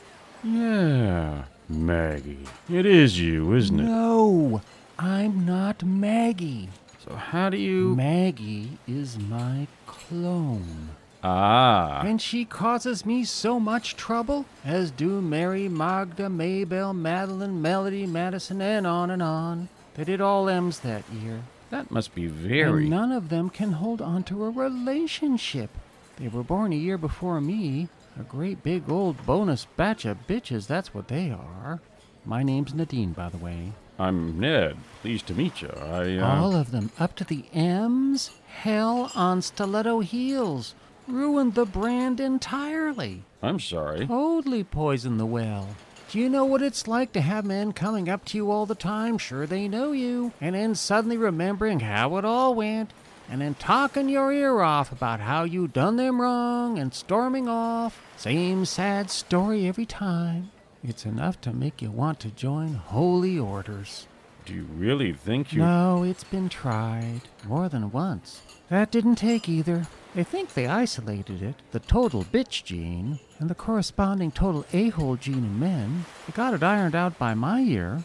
Yeah. 0.43 1.45
Maggie. 1.69 2.47
It 2.71 2.87
is 2.87 3.21
you, 3.21 3.55
isn't 3.55 3.79
it? 3.79 3.85
No, 3.85 4.63
I'm 4.99 5.45
not 5.45 5.83
Maggie. 5.85 6.71
So 7.07 7.15
how 7.15 7.51
do 7.51 7.59
you. 7.59 7.95
Maggie 7.95 8.79
is 8.89 9.19
my 9.19 9.67
clone. 9.87 10.91
Ah. 11.23 12.03
And 12.03 12.21
she 12.21 12.45
causes 12.45 13.07
me 13.07 13.25
so 13.25 13.61
much 13.61 13.97
trouble, 13.97 14.47
as 14.65 14.91
do 14.91 15.21
Mary, 15.21 15.69
Magda, 15.69 16.29
Maybelle, 16.29 16.93
Madeline, 16.95 17.63
Melody, 17.63 18.07
Madison, 18.07 18.61
and 18.61 18.87
on 18.87 19.11
and 19.11 19.23
on, 19.23 19.69
that 19.95 20.09
it 20.09 20.21
all 20.21 20.49
ends 20.49 20.81
that 20.81 21.05
year. 21.13 21.43
That 21.71 21.91
must 21.91 22.15
be 22.15 22.27
very. 22.27 22.83
And 22.83 22.91
none 22.91 23.13
of 23.13 23.29
them 23.29 23.49
can 23.51 23.73
hold 23.73 24.03
on 24.03 24.25
to 24.25 24.45
a 24.45 24.51
relationship. 24.51 25.71
They 26.17 26.29
were 26.29 26.43
born 26.43 26.73
a 26.73 26.77
year 26.77 26.99
before 26.99 27.41
me. 27.41 27.89
A 28.21 28.23
great 28.23 28.63
big 28.63 28.91
old 28.91 29.25
bonus 29.25 29.67
batch 29.77 30.05
of 30.05 30.27
bitches, 30.27 30.67
that's 30.67 30.93
what 30.93 31.09
they 31.09 31.31
are. 31.31 31.81
My 32.27 32.43
name's 32.43 32.75
Nadine, 32.75 33.13
by 33.13 33.31
the 33.31 33.39
way. 33.39 33.73
I'm 33.99 34.39
Ned. 34.39 34.77
Pleased 35.01 35.27
to 35.29 35.35
meet 35.35 35.63
you. 35.63 35.71
I. 35.81 36.19
Uh, 36.19 36.41
All 36.43 36.55
of 36.55 36.73
them, 36.73 36.91
up 36.99 37.17
to 37.17 37.25
the 37.25 37.45
M's, 37.55 38.31
hell 38.49 39.11
on 39.15 39.41
stiletto 39.41 40.01
heels. 40.01 40.75
Ruined 41.13 41.55
the 41.55 41.67
brand 41.67 42.21
entirely. 42.21 43.23
I'm 43.43 43.61
sorry. 43.61 44.07
Totally 44.07 44.65
poisoned 44.65 45.21
the 45.21 45.27
well. 45.27 45.69
Do 46.11 46.19
you 46.19 46.31
know 46.31 46.47
what 46.47 46.63
it's 46.63 46.89
like 46.89 47.13
to 47.13 47.21
have 47.21 47.45
men 47.45 47.73
coming 47.73 48.09
up 48.09 48.25
to 48.27 48.39
you 48.39 48.51
all 48.51 48.65
the 48.65 48.75
time, 48.75 49.19
sure 49.19 49.47
they 49.47 49.69
know 49.69 49.93
you, 49.93 50.33
and 50.41 50.55
then 50.55 50.75
suddenly 50.75 51.19
remembering 51.19 51.81
how 51.81 52.17
it 52.17 52.25
all 52.25 52.55
went, 52.55 52.95
and 53.29 53.43
then 53.43 53.57
talking 53.57 54.09
your 54.09 54.33
ear 54.33 54.63
off 54.63 54.91
about 54.91 55.21
how 55.21 55.45
you 55.45 55.69
done 55.69 55.97
them 55.97 56.19
wrong 56.19 56.79
and 56.79 56.95
storming 56.95 57.47
off? 57.47 58.01
Same 58.17 58.65
sad 58.65 59.11
story 59.11 59.69
every 59.69 59.85
time. 59.85 60.51
It's 60.83 61.05
enough 61.05 61.39
to 61.43 61.53
make 61.53 61.83
you 61.83 61.91
want 61.91 62.21
to 62.21 62.31
join 62.31 62.73
holy 62.73 63.39
orders. 63.39 64.07
Do 64.47 64.55
you 64.55 64.65
really 64.75 65.13
think 65.13 65.53
you. 65.53 65.61
No, 65.61 66.05
it's 66.05 66.25
been 66.25 66.49
tried 66.49 67.21
more 67.45 67.69
than 67.69 67.93
once. 67.93 68.41
That 68.71 68.91
didn't 68.91 69.17
take 69.17 69.47
either. 69.47 69.87
They 70.15 70.25
think 70.25 70.53
they 70.53 70.67
isolated 70.67 71.43
it, 71.43 71.55
the 71.71 71.81
total 71.81 72.25
bitch 72.25 72.65
gene, 72.65 73.19
and 73.39 73.49
the 73.49 73.55
corresponding 73.55 74.31
total 74.31 74.67
a 74.73 74.91
hole 74.91 75.17
gene 75.17 75.39
in 75.39 75.59
men. 75.59 76.05
They 76.27 76.33
got 76.33 76.53
it 76.53 76.63
ironed 76.63 76.95
out 76.95 77.19
by 77.19 77.33
my 77.33 77.61
year. 77.61 78.05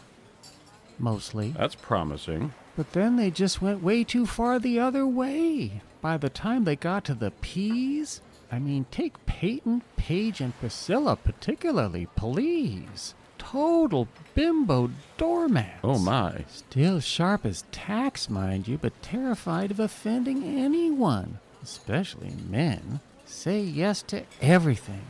Mostly. 0.98 1.54
That's 1.56 1.74
promising. 1.74 2.54
But 2.76 2.92
then 2.92 3.16
they 3.16 3.30
just 3.30 3.60
went 3.60 3.82
way 3.82 4.04
too 4.04 4.24
far 4.24 4.58
the 4.58 4.80
other 4.80 5.06
way. 5.06 5.82
By 6.00 6.16
the 6.16 6.30
time 6.30 6.64
they 6.64 6.76
got 6.76 7.04
to 7.06 7.14
the 7.14 7.32
P's, 7.42 8.22
I 8.50 8.58
mean, 8.58 8.86
take 8.90 9.26
Peyton, 9.26 9.82
Paige, 9.96 10.40
and 10.40 10.58
Priscilla 10.58 11.16
particularly, 11.16 12.06
please. 12.16 13.14
Total 13.36 14.08
bimbo 14.34 14.90
doormats. 15.16 15.80
Oh, 15.84 15.98
my. 15.98 16.44
Still 16.48 17.00
sharp 17.00 17.44
as 17.44 17.64
tacks, 17.70 18.30
mind 18.30 18.66
you, 18.66 18.78
but 18.78 19.00
terrified 19.02 19.70
of 19.70 19.80
offending 19.80 20.42
anyone, 20.44 21.38
especially 21.62 22.34
men. 22.48 23.00
Say 23.26 23.60
yes 23.60 24.02
to 24.04 24.24
everything. 24.40 25.02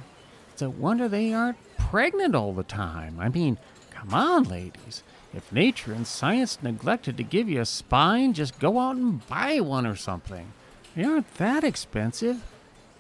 It's 0.53 0.63
a 0.63 0.71
wonder 0.71 1.09
they 1.09 1.33
aren't 1.33 1.59
pregnant 1.79 2.35
all 2.35 2.53
the 2.53 2.63
time. 2.63 3.19
I 3.21 3.29
mean, 3.29 3.59
come 3.91 4.13
on, 4.13 4.45
ladies. 4.45 5.03
If 5.35 5.53
nature 5.53 5.93
and 5.93 6.07
science 6.07 6.59
neglected 6.63 7.17
to 7.17 7.23
give 7.23 7.49
you 7.49 7.61
a 7.61 7.67
spine, 7.67 8.33
just 8.33 8.59
go 8.59 8.79
out 8.79 8.97
and 8.97 9.27
buy 9.29 9.61
one 9.61 9.87
or 9.87 9.97
something. 9.97 10.53
They 10.97 11.05
aren't 11.05 11.33
that 11.35 11.65
expensive. 11.65 12.43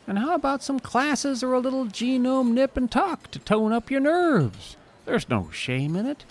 And 0.06 0.18
how 0.18 0.34
about 0.34 0.62
some 0.62 0.80
classes 0.80 1.42
or 1.42 1.52
a 1.52 1.58
little 1.58 1.86
genome 1.86 2.52
nip 2.52 2.76
and 2.76 2.90
tuck 2.90 3.30
to 3.32 3.38
tone 3.38 3.72
up 3.72 3.90
your 3.90 4.00
nerves? 4.00 4.76
There's 5.04 5.28
no 5.28 5.50
shame 5.52 5.96
in 5.96 6.06
it. 6.06 6.24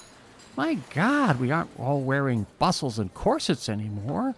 My 0.56 0.76
God, 0.96 1.40
we 1.40 1.52
aren't 1.52 1.78
all 1.80 2.02
wearing 2.02 2.48
bustles 2.58 2.98
and 2.98 3.14
corsets 3.14 3.70
anymore. 3.70 4.36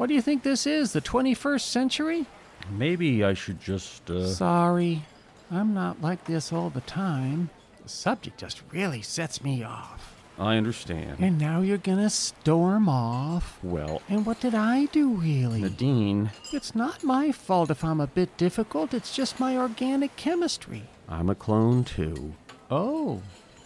What 0.00 0.08
do 0.08 0.14
you 0.14 0.22
think 0.22 0.42
this 0.42 0.66
is, 0.66 0.94
the 0.94 1.02
21st 1.02 1.60
century? 1.60 2.24
Maybe 2.70 3.22
I 3.22 3.34
should 3.34 3.60
just. 3.60 4.08
Uh... 4.08 4.28
Sorry, 4.28 5.02
I'm 5.50 5.74
not 5.74 6.00
like 6.00 6.24
this 6.24 6.54
all 6.54 6.70
the 6.70 6.80
time. 6.80 7.50
The 7.82 7.88
subject 7.90 8.38
just 8.38 8.62
really 8.72 9.02
sets 9.02 9.44
me 9.44 9.62
off. 9.62 10.14
I 10.38 10.56
understand. 10.56 11.18
And 11.18 11.38
now 11.38 11.60
you're 11.60 11.76
gonna 11.76 12.08
storm 12.08 12.88
off. 12.88 13.58
Well, 13.62 14.00
And 14.08 14.24
what 14.24 14.40
did 14.40 14.54
I 14.54 14.86
do, 14.86 15.10
really? 15.10 15.60
Nadine, 15.60 16.30
It's 16.50 16.74
not 16.74 17.04
my 17.04 17.30
fault 17.30 17.70
if 17.70 17.84
I'm 17.84 18.00
a 18.00 18.06
bit 18.06 18.34
difficult, 18.38 18.94
it's 18.94 19.14
just 19.14 19.38
my 19.38 19.58
organic 19.58 20.16
chemistry. 20.16 20.84
I'm 21.10 21.28
a 21.28 21.34
clone 21.34 21.84
too. 21.84 22.32
Oh, 22.70 23.20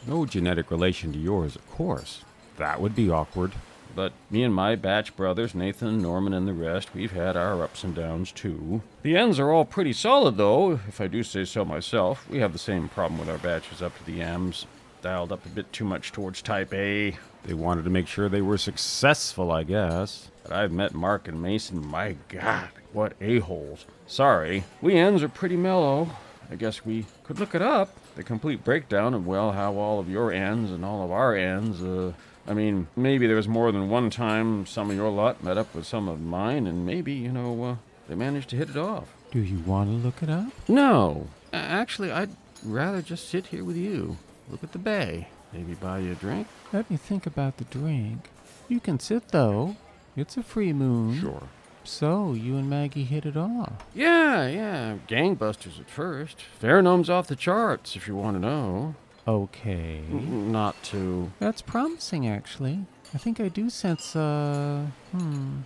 No 0.04 0.26
genetic 0.26 0.72
relation 0.72 1.12
to 1.12 1.18
yours, 1.20 1.54
of 1.54 1.70
course. 1.70 2.24
That 2.56 2.80
would 2.80 2.96
be 2.96 3.08
awkward. 3.08 3.52
But 3.94 4.12
me 4.30 4.42
and 4.42 4.54
my 4.54 4.74
batch 4.74 5.14
brothers, 5.16 5.54
Nathan 5.54 6.02
Norman 6.02 6.32
and 6.34 6.48
the 6.48 6.52
rest, 6.52 6.94
we've 6.94 7.12
had 7.12 7.36
our 7.36 7.62
ups 7.62 7.84
and 7.84 7.94
downs 7.94 8.32
too. 8.32 8.82
The 9.02 9.16
ends 9.16 9.38
are 9.38 9.50
all 9.50 9.64
pretty 9.64 9.92
solid 9.92 10.36
though, 10.36 10.80
if 10.88 11.00
I 11.00 11.06
do 11.06 11.22
say 11.22 11.44
so 11.44 11.64
myself. 11.64 12.28
We 12.28 12.38
have 12.38 12.52
the 12.52 12.58
same 12.58 12.88
problem 12.88 13.20
with 13.20 13.28
our 13.28 13.38
batches 13.38 13.82
up 13.82 13.96
to 13.98 14.04
the 14.04 14.20
M's. 14.20 14.66
Dialed 15.02 15.32
up 15.32 15.44
a 15.44 15.50
bit 15.50 15.70
too 15.72 15.84
much 15.84 16.12
towards 16.12 16.40
type 16.40 16.72
A. 16.72 17.16
They 17.44 17.54
wanted 17.54 17.84
to 17.84 17.90
make 17.90 18.06
sure 18.06 18.28
they 18.28 18.40
were 18.40 18.56
successful, 18.56 19.52
I 19.52 19.62
guess. 19.62 20.30
But 20.42 20.52
I've 20.52 20.72
met 20.72 20.94
Mark 20.94 21.28
and 21.28 21.42
Mason, 21.42 21.86
my 21.86 22.16
god, 22.28 22.70
what 22.92 23.12
a-holes. 23.20 23.84
Sorry, 24.06 24.64
we 24.80 24.96
ends 24.96 25.22
are 25.22 25.28
pretty 25.28 25.56
mellow. 25.56 26.08
I 26.50 26.56
guess 26.56 26.84
we 26.84 27.04
could 27.22 27.38
look 27.38 27.54
it 27.54 27.62
up. 27.62 27.94
The 28.16 28.22
complete 28.22 28.62
breakdown 28.64 29.12
of, 29.14 29.26
well, 29.26 29.52
how 29.52 29.74
all 29.76 29.98
of 29.98 30.08
your 30.08 30.32
ends 30.32 30.70
and 30.70 30.84
all 30.84 31.04
of 31.04 31.10
our 31.10 31.34
ends, 31.34 31.82
uh, 31.82 32.12
I 32.46 32.54
mean, 32.54 32.86
maybe 32.94 33.26
there 33.26 33.36
was 33.36 33.48
more 33.48 33.72
than 33.72 33.90
one 33.90 34.08
time 34.10 34.66
some 34.66 34.90
of 34.90 34.96
your 34.96 35.10
lot 35.10 35.42
met 35.42 35.58
up 35.58 35.74
with 35.74 35.84
some 35.86 36.08
of 36.08 36.20
mine, 36.20 36.66
and 36.66 36.86
maybe, 36.86 37.12
you 37.12 37.32
know, 37.32 37.64
uh, 37.64 37.76
they 38.08 38.14
managed 38.14 38.50
to 38.50 38.56
hit 38.56 38.70
it 38.70 38.76
off. 38.76 39.08
do 39.32 39.40
you 39.40 39.58
want 39.60 39.88
to 39.90 39.94
look 39.96 40.22
it 40.22 40.30
up? 40.30 40.52
No. 40.68 41.26
A- 41.52 41.56
Actually, 41.56 42.12
I'd 42.12 42.30
rather 42.64 43.02
just 43.02 43.28
sit 43.28 43.46
here 43.48 43.64
with 43.64 43.76
you. 43.76 44.16
Look 44.48 44.62
at 44.62 44.70
the 44.72 44.78
bay. 44.78 45.28
Maybe 45.52 45.74
buy 45.74 45.98
you 46.00 46.12
a 46.12 46.14
drink? 46.14 46.46
Let 46.72 46.88
me 46.90 46.96
think 46.96 47.26
about 47.26 47.56
the 47.56 47.64
drink. 47.64 48.28
You 48.68 48.78
can 48.78 49.00
sit, 49.00 49.28
though. 49.28 49.76
It's 50.16 50.36
a 50.36 50.42
free 50.44 50.72
moon. 50.72 51.18
Sure. 51.20 51.48
So, 51.84 52.32
you 52.32 52.56
and 52.56 52.68
Maggie 52.68 53.04
hit 53.04 53.26
it 53.26 53.36
off. 53.36 53.72
Yeah, 53.94 54.46
yeah. 54.48 54.96
Gangbusters 55.08 55.78
at 55.78 55.90
first. 55.90 56.38
Pheromones 56.60 57.08
off 57.08 57.26
the 57.26 57.36
charts, 57.36 57.94
if 57.96 58.08
you 58.08 58.16
want 58.16 58.36
to 58.36 58.40
know. 58.40 58.94
Okay. 59.28 60.00
N- 60.10 60.50
Not 60.52 60.82
too. 60.82 61.30
That's 61.38 61.62
promising, 61.62 62.26
actually. 62.26 62.80
I 63.14 63.18
think 63.18 63.38
I 63.40 63.48
do 63.48 63.70
sense, 63.70 64.16
uh, 64.16 64.86
hmm. 65.12 65.60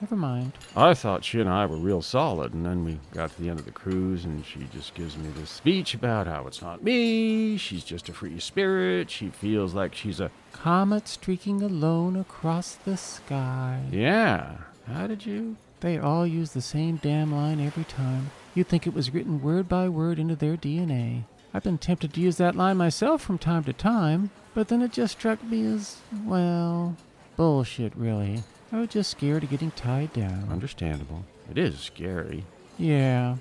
Never 0.00 0.16
mind. 0.16 0.52
I 0.76 0.94
thought 0.94 1.24
she 1.24 1.40
and 1.40 1.48
I 1.48 1.64
were 1.64 1.76
real 1.76 2.02
solid, 2.02 2.54
and 2.54 2.66
then 2.66 2.84
we 2.84 2.98
got 3.12 3.30
to 3.30 3.40
the 3.40 3.48
end 3.48 3.60
of 3.60 3.64
the 3.66 3.70
cruise, 3.70 4.24
and 4.24 4.44
she 4.44 4.66
just 4.72 4.94
gives 4.94 5.16
me 5.16 5.28
this 5.36 5.48
speech 5.50 5.94
about 5.94 6.26
how 6.26 6.46
it's 6.48 6.60
not 6.60 6.82
me, 6.82 7.56
she's 7.56 7.84
just 7.84 8.08
a 8.08 8.12
free 8.12 8.40
spirit, 8.40 9.10
she 9.10 9.28
feels 9.28 9.74
like 9.74 9.94
she's 9.94 10.18
a. 10.18 10.30
Comet 10.52 11.06
streaking 11.06 11.62
alone 11.62 12.16
across 12.16 12.74
the 12.74 12.96
sky. 12.96 13.80
Yeah. 13.92 14.56
How 14.92 15.06
did 15.06 15.26
you? 15.26 15.56
They 15.80 15.98
all 15.98 16.26
use 16.26 16.52
the 16.52 16.60
same 16.60 16.96
damn 16.96 17.34
line 17.34 17.60
every 17.60 17.84
time. 17.84 18.30
You'd 18.54 18.68
think 18.68 18.86
it 18.86 18.94
was 18.94 19.12
written 19.12 19.42
word 19.42 19.68
by 19.68 19.88
word 19.88 20.18
into 20.18 20.36
their 20.36 20.56
DNA. 20.56 21.24
I've 21.54 21.64
been 21.64 21.78
tempted 21.78 22.14
to 22.14 22.20
use 22.20 22.36
that 22.36 22.56
line 22.56 22.76
myself 22.76 23.22
from 23.22 23.38
time 23.38 23.64
to 23.64 23.72
time, 23.72 24.30
but 24.54 24.68
then 24.68 24.80
it 24.82 24.92
just 24.92 25.18
struck 25.18 25.42
me 25.42 25.64
as, 25.66 25.98
well, 26.24 26.96
bullshit, 27.36 27.94
really. 27.96 28.42
I 28.70 28.80
was 28.80 28.88
just 28.88 29.10
scared 29.10 29.44
of 29.44 29.50
getting 29.50 29.70
tied 29.72 30.12
down. 30.12 30.48
Understandable. 30.50 31.24
It 31.50 31.58
is 31.58 31.78
scary. 31.78 32.44
Yeah. 32.78 33.36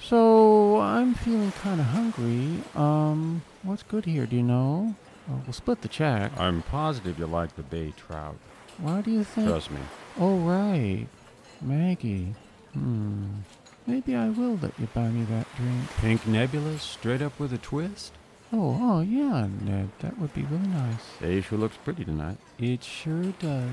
So, 0.00 0.80
I'm 0.80 1.14
feeling 1.14 1.52
kind 1.52 1.80
of 1.80 1.86
hungry. 1.86 2.62
Um, 2.74 3.42
what's 3.62 3.82
good 3.82 4.04
here, 4.04 4.26
do 4.26 4.36
you 4.36 4.42
know? 4.42 4.94
Oh, 5.30 5.40
we'll 5.46 5.54
split 5.54 5.80
the 5.80 5.88
check. 5.88 6.32
I'm 6.38 6.62
positive 6.62 7.18
you 7.18 7.26
like 7.26 7.56
the 7.56 7.62
bay 7.62 7.94
trout. 7.96 8.36
Why 8.78 9.00
do 9.00 9.10
you 9.10 9.24
think? 9.24 9.48
Trust 9.48 9.70
me. 9.70 9.80
Oh, 10.18 10.38
right. 10.38 11.06
Maggie. 11.60 12.34
Hmm. 12.72 13.26
Maybe 13.86 14.14
I 14.14 14.30
will 14.30 14.58
let 14.62 14.78
you 14.78 14.88
buy 14.94 15.08
me 15.08 15.24
that 15.24 15.46
drink. 15.56 15.90
Pink 15.98 16.26
nebula, 16.26 16.78
straight 16.78 17.20
up 17.20 17.38
with 17.38 17.52
a 17.52 17.58
twist. 17.58 18.12
Oh, 18.52 18.78
oh, 18.80 19.00
yeah, 19.00 19.48
Ned. 19.62 19.90
That 19.98 20.18
would 20.18 20.32
be 20.32 20.42
really 20.42 20.68
nice. 20.68 21.10
Bay 21.20 21.40
sure 21.40 21.58
looks 21.58 21.76
pretty 21.78 22.04
tonight. 22.04 22.38
It 22.58 22.84
sure 22.84 23.24
does. 23.40 23.70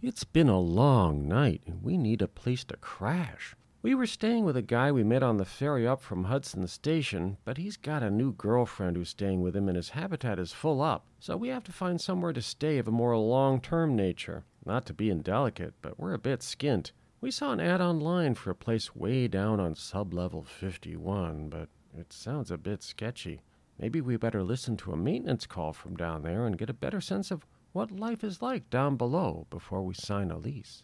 It's 0.00 0.24
been 0.24 0.48
a 0.48 0.60
long 0.60 1.26
night, 1.26 1.62
and 1.66 1.82
we 1.82 1.98
need 1.98 2.22
a 2.22 2.28
place 2.28 2.64
to 2.64 2.76
crash. 2.76 3.56
We 3.80 3.94
were 3.94 4.06
staying 4.06 4.44
with 4.44 4.56
a 4.56 4.62
guy 4.62 4.90
we 4.90 5.04
met 5.04 5.22
on 5.22 5.36
the 5.36 5.44
ferry 5.44 5.86
up 5.86 6.02
from 6.02 6.24
Hudson 6.24 6.66
Station, 6.66 7.36
but 7.44 7.58
he's 7.58 7.76
got 7.76 8.02
a 8.02 8.10
new 8.10 8.32
girlfriend 8.32 8.96
who's 8.96 9.10
staying 9.10 9.40
with 9.40 9.54
him, 9.54 9.68
and 9.68 9.76
his 9.76 9.90
habitat 9.90 10.40
is 10.40 10.52
full 10.52 10.82
up. 10.82 11.06
So 11.20 11.36
we 11.36 11.46
have 11.50 11.62
to 11.62 11.72
find 11.72 12.00
somewhere 12.00 12.32
to 12.32 12.42
stay 12.42 12.78
of 12.78 12.88
a 12.88 12.90
more 12.90 13.16
long 13.16 13.60
term 13.60 13.94
nature. 13.94 14.44
Not 14.66 14.84
to 14.86 14.94
be 14.94 15.10
indelicate, 15.10 15.74
but 15.80 15.96
we're 15.96 16.14
a 16.14 16.18
bit 16.18 16.40
skint. 16.40 16.90
We 17.20 17.30
saw 17.30 17.52
an 17.52 17.60
ad 17.60 17.80
online 17.80 18.34
for 18.34 18.50
a 18.50 18.54
place 18.56 18.96
way 18.96 19.28
down 19.28 19.60
on 19.60 19.76
sub 19.76 20.12
level 20.12 20.42
51, 20.42 21.48
but 21.48 21.68
it 21.96 22.12
sounds 22.12 22.50
a 22.50 22.58
bit 22.58 22.82
sketchy. 22.82 23.42
Maybe 23.78 24.00
we 24.00 24.16
better 24.16 24.42
listen 24.42 24.76
to 24.78 24.92
a 24.92 24.96
maintenance 24.96 25.46
call 25.46 25.72
from 25.72 25.94
down 25.94 26.22
there 26.22 26.46
and 26.46 26.58
get 26.58 26.68
a 26.68 26.74
better 26.74 27.00
sense 27.00 27.30
of 27.30 27.46
what 27.72 27.92
life 27.92 28.24
is 28.24 28.42
like 28.42 28.70
down 28.70 28.96
below 28.96 29.46
before 29.50 29.82
we 29.82 29.94
sign 29.94 30.32
a 30.32 30.36
lease. 30.36 30.82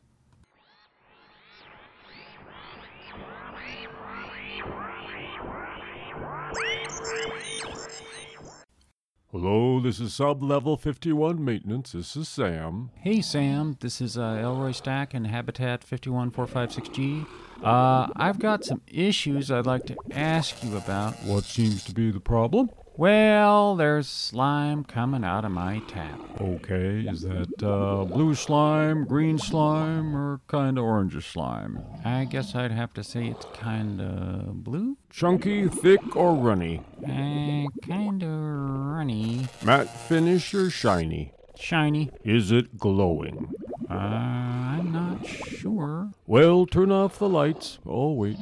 Hello, 9.35 9.81
this 9.81 9.99
is 9.99 10.15
sub 10.15 10.45
level 10.45 10.77
51 10.77 11.45
maintenance. 11.45 11.91
This 11.91 12.15
is 12.15 12.29
Sam. 12.29 12.91
Hey, 13.01 13.21
Sam. 13.21 13.77
This 13.81 14.01
is 14.01 14.17
uh, 14.17 14.39
Elroy 14.41 14.71
Stack 14.71 15.13
in 15.13 15.25
Habitat 15.25 15.85
51456G. 15.85 17.27
Uh, 17.61 18.07
I've 18.15 18.39
got 18.39 18.65
some 18.65 18.81
issues 18.87 19.51
I'd 19.51 19.67
like 19.67 19.87
to 19.87 19.97
ask 20.13 20.63
you 20.63 20.77
about. 20.77 21.21
What 21.25 21.43
seems 21.43 21.83
to 21.83 21.93
be 21.93 22.13
the 22.13 22.21
problem? 22.21 22.71
Well, 22.97 23.75
there's 23.75 24.07
slime 24.07 24.85
coming 24.85 25.25
out 25.25 25.45
of 25.45 25.51
my 25.51 25.81
tap. 25.89 26.21
Okay, 26.41 27.01
is 27.09 27.23
that 27.23 27.61
uh, 27.61 28.05
blue 28.05 28.37
slime, 28.37 29.05
green 29.05 29.37
slime, 29.37 30.17
or 30.17 30.41
kind 30.47 30.79
of 30.79 30.85
orange 30.85 31.21
slime? 31.27 31.81
I 32.05 32.25
guess 32.25 32.55
I'd 32.55 32.71
have 32.71 32.95
to 32.95 33.03
say 33.03 33.27
it's 33.27 33.47
kind 33.53 34.01
of 34.01 34.63
blue. 34.63 34.97
Chunky, 35.11 35.67
thick, 35.67 36.15
or 36.15 36.35
runny? 36.35 36.83
Uh, 37.03 37.67
kind 37.85 38.23
of 38.23 38.31
runny. 38.31 39.49
Matte 39.65 39.91
finish 40.09 40.55
or 40.55 40.71
shiny? 40.71 41.33
Shiny. 41.57 42.11
Is 42.23 42.53
it 42.53 42.79
glowing? 42.79 43.53
Uh, 43.91 43.95
I'm 43.95 44.93
not 44.93 45.27
sure. 45.27 46.11
Well, 46.29 46.65
turn 46.65 46.93
off 46.93 47.19
the 47.19 47.29
lights. 47.29 47.81
Oh, 47.85 48.13
wait. 48.13 48.39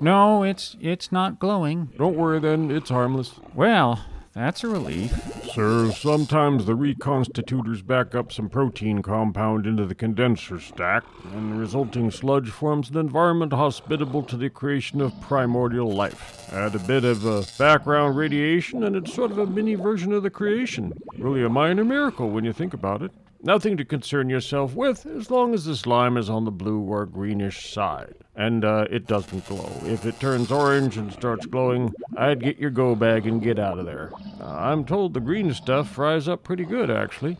No, 0.00 0.42
it's 0.42 0.76
it's 0.80 1.10
not 1.10 1.38
glowing. 1.38 1.90
Don't 1.96 2.16
worry 2.16 2.38
then, 2.38 2.70
it's 2.70 2.90
harmless. 2.90 3.40
Well, 3.54 4.04
that's 4.34 4.62
a 4.62 4.68
relief. 4.68 5.14
Sir, 5.54 5.90
sometimes 5.92 6.66
the 6.66 6.76
reconstitutors 6.76 7.86
back 7.86 8.14
up 8.14 8.30
some 8.30 8.50
protein 8.50 9.00
compound 9.00 9.66
into 9.66 9.86
the 9.86 9.94
condenser 9.94 10.60
stack, 10.60 11.04
and 11.32 11.52
the 11.52 11.56
resulting 11.56 12.10
sludge 12.10 12.50
forms 12.50 12.90
an 12.90 12.98
environment 12.98 13.54
hospitable 13.54 14.22
to 14.24 14.36
the 14.36 14.50
creation 14.50 15.00
of 15.00 15.18
primordial 15.22 15.90
life. 15.90 16.52
Add 16.52 16.74
a 16.74 16.80
bit 16.80 17.04
of 17.04 17.26
uh, 17.26 17.44
background 17.58 18.18
radiation, 18.18 18.84
and 18.84 18.94
it's 18.94 19.14
sort 19.14 19.30
of 19.30 19.38
a 19.38 19.46
mini 19.46 19.74
version 19.74 20.12
of 20.12 20.22
the 20.22 20.28
creation. 20.30 20.92
Really 21.16 21.42
a 21.42 21.48
minor 21.48 21.84
miracle 21.84 22.28
when 22.28 22.44
you 22.44 22.52
think 22.52 22.74
about 22.74 23.00
it. 23.00 23.12
Nothing 23.46 23.76
to 23.76 23.84
concern 23.84 24.28
yourself 24.28 24.74
with 24.74 25.06
as 25.06 25.30
long 25.30 25.54
as 25.54 25.66
the 25.66 25.76
slime 25.76 26.16
is 26.16 26.28
on 26.28 26.44
the 26.44 26.50
blue 26.50 26.80
or 26.80 27.06
greenish 27.06 27.72
side. 27.72 28.16
And 28.34 28.64
uh, 28.64 28.88
it 28.90 29.06
doesn't 29.06 29.46
glow. 29.46 29.70
If 29.84 30.04
it 30.04 30.18
turns 30.18 30.50
orange 30.50 30.96
and 30.96 31.12
starts 31.12 31.46
glowing, 31.46 31.94
I'd 32.16 32.42
get 32.42 32.58
your 32.58 32.70
go 32.70 32.96
bag 32.96 33.24
and 33.24 33.40
get 33.40 33.60
out 33.60 33.78
of 33.78 33.86
there. 33.86 34.10
Uh, 34.40 34.46
I'm 34.46 34.84
told 34.84 35.14
the 35.14 35.20
green 35.20 35.54
stuff 35.54 35.88
fries 35.88 36.26
up 36.26 36.42
pretty 36.42 36.64
good, 36.64 36.90
actually. 36.90 37.38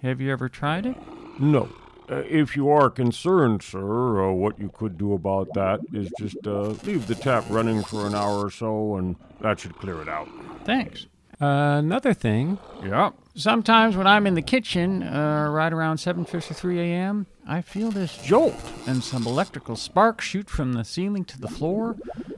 Have 0.00 0.18
you 0.18 0.32
ever 0.32 0.48
tried 0.48 0.86
it? 0.86 0.96
No. 1.38 1.68
Uh, 2.10 2.22
if 2.26 2.56
you 2.56 2.70
are 2.70 2.88
concerned, 2.88 3.62
sir, 3.62 4.24
uh, 4.24 4.32
what 4.32 4.58
you 4.58 4.70
could 4.70 4.96
do 4.96 5.12
about 5.12 5.52
that 5.52 5.80
is 5.92 6.10
just 6.18 6.38
uh, 6.46 6.68
leave 6.84 7.06
the 7.06 7.14
tap 7.14 7.44
running 7.50 7.82
for 7.82 8.06
an 8.06 8.14
hour 8.14 8.46
or 8.46 8.50
so, 8.50 8.96
and 8.96 9.14
that 9.42 9.60
should 9.60 9.76
clear 9.76 10.00
it 10.00 10.08
out. 10.08 10.26
Thanks. 10.64 11.04
Another 11.40 12.14
thing. 12.14 12.58
Yeah. 12.84 13.10
Sometimes 13.34 13.96
when 13.96 14.06
I'm 14.06 14.26
in 14.26 14.34
the 14.34 14.42
kitchen, 14.42 15.02
uh, 15.02 15.48
right 15.50 15.72
around 15.72 15.96
7:53 15.98 16.78
a.m., 16.78 17.26
I 17.46 17.60
feel 17.62 17.90
this 17.90 18.16
jolt 18.18 18.54
and 18.86 19.02
some 19.02 19.26
electrical 19.26 19.76
sparks 19.76 20.24
shoot 20.24 20.48
from 20.48 20.72
the 20.72 20.84
ceiling 20.84 21.24
to 21.26 21.40
the 21.40 21.48
floor. 21.48 21.96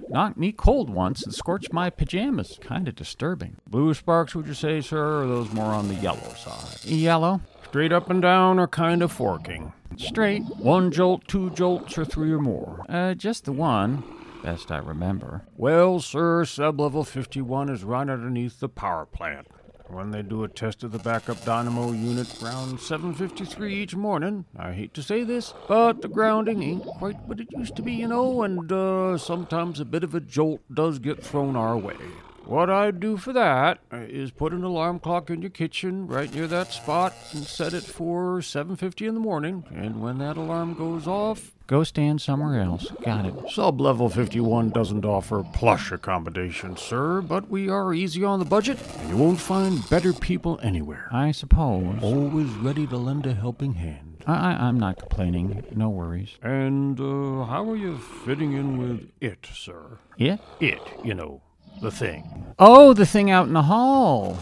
Knocked 0.08 0.38
me 0.38 0.52
cold 0.52 0.88
once 0.88 1.22
and 1.24 1.34
scorched 1.34 1.72
my 1.72 1.90
pajamas. 1.90 2.58
Kind 2.62 2.88
of 2.88 2.94
disturbing. 2.94 3.56
Blue 3.68 3.92
sparks, 3.92 4.34
would 4.34 4.46
you 4.46 4.54
say, 4.54 4.80
sir, 4.80 4.98
or 4.98 5.22
are 5.24 5.26
those 5.26 5.52
more 5.52 5.72
on 5.72 5.88
the 5.88 5.94
yellow 5.94 6.32
side? 6.34 6.84
Yellow. 6.84 7.40
Straight 7.68 7.92
up 7.92 8.08
and 8.08 8.22
down 8.22 8.58
or 8.58 8.66
kind 8.66 9.02
of 9.02 9.12
forking? 9.12 9.72
Straight. 9.96 10.42
One 10.56 10.90
jolt, 10.90 11.26
two 11.28 11.50
jolts, 11.50 11.98
or 11.98 12.04
three 12.04 12.32
or 12.32 12.38
more? 12.38 12.84
Uh, 12.88 13.14
just 13.14 13.44
the 13.44 13.52
one. 13.52 14.02
Best 14.42 14.70
I 14.70 14.78
remember. 14.78 15.42
Well, 15.56 16.00
sir, 16.00 16.44
sublevel 16.44 17.06
51 17.06 17.68
is 17.68 17.84
right 17.84 18.08
underneath 18.08 18.60
the 18.60 18.68
power 18.68 19.06
plant. 19.06 19.48
When 19.88 20.10
they 20.10 20.22
do 20.22 20.42
a 20.42 20.48
test 20.48 20.82
of 20.82 20.90
the 20.90 20.98
backup 20.98 21.44
dynamo 21.44 21.92
unit 21.92 22.42
around 22.42 22.78
7.53 22.78 23.70
each 23.70 23.94
morning, 23.94 24.44
I 24.58 24.72
hate 24.72 24.94
to 24.94 25.02
say 25.02 25.22
this, 25.22 25.54
but 25.68 26.02
the 26.02 26.08
grounding 26.08 26.62
ain't 26.62 26.84
quite 26.84 27.20
what 27.26 27.38
it 27.38 27.52
used 27.52 27.76
to 27.76 27.82
be, 27.82 27.92
you 27.92 28.08
know, 28.08 28.42
and 28.42 28.70
uh, 28.72 29.16
sometimes 29.16 29.78
a 29.78 29.84
bit 29.84 30.02
of 30.02 30.14
a 30.14 30.20
jolt 30.20 30.60
does 30.72 30.98
get 30.98 31.22
thrown 31.22 31.54
our 31.54 31.76
way. 31.76 31.96
What 32.46 32.70
I'd 32.70 33.00
do 33.00 33.16
for 33.16 33.32
that 33.32 33.80
is 33.90 34.30
put 34.30 34.52
an 34.52 34.62
alarm 34.62 35.00
clock 35.00 35.30
in 35.30 35.42
your 35.42 35.50
kitchen 35.50 36.06
right 36.06 36.32
near 36.32 36.46
that 36.46 36.72
spot 36.72 37.12
and 37.32 37.42
set 37.42 37.74
it 37.74 37.82
for 37.82 38.40
7:50 38.40 39.08
in 39.08 39.14
the 39.14 39.20
morning. 39.20 39.64
And 39.74 40.00
when 40.00 40.18
that 40.18 40.36
alarm 40.36 40.74
goes 40.74 41.08
off, 41.08 41.56
go 41.66 41.82
stand 41.82 42.20
somewhere 42.20 42.60
else. 42.60 42.92
Got 43.02 43.26
it. 43.26 43.34
Sub 43.50 43.80
level 43.80 44.08
51 44.08 44.70
doesn't 44.70 45.04
offer 45.04 45.42
plush 45.42 45.90
accommodations, 45.90 46.80
sir, 46.80 47.20
but 47.20 47.50
we 47.50 47.68
are 47.68 47.92
easy 47.92 48.22
on 48.22 48.38
the 48.38 48.44
budget, 48.44 48.78
and 49.00 49.08
you 49.08 49.16
won't 49.16 49.40
find 49.40 49.88
better 49.90 50.12
people 50.12 50.60
anywhere. 50.62 51.08
I 51.10 51.32
suppose. 51.32 52.00
Always 52.00 52.50
ready 52.50 52.86
to 52.86 52.96
lend 52.96 53.26
a 53.26 53.34
helping 53.34 53.72
hand. 53.72 54.22
I, 54.24 54.52
I, 54.52 54.68
am 54.68 54.78
not 54.78 54.98
complaining. 54.98 55.64
No 55.74 55.88
worries. 55.88 56.36
And 56.42 56.98
uh, 57.00 57.44
how 57.44 57.68
are 57.70 57.76
you 57.76 57.98
fitting 57.98 58.52
in 58.52 58.76
with 58.76 59.10
it, 59.20 59.46
sir? 59.52 59.98
It? 60.18 60.40
It, 60.58 60.80
you 61.04 61.14
know, 61.14 61.42
the 61.80 61.90
thing. 61.90 62.54
Oh, 62.58 62.92
the 62.92 63.06
thing 63.06 63.30
out 63.30 63.46
in 63.46 63.52
the 63.52 63.62
hall. 63.62 64.38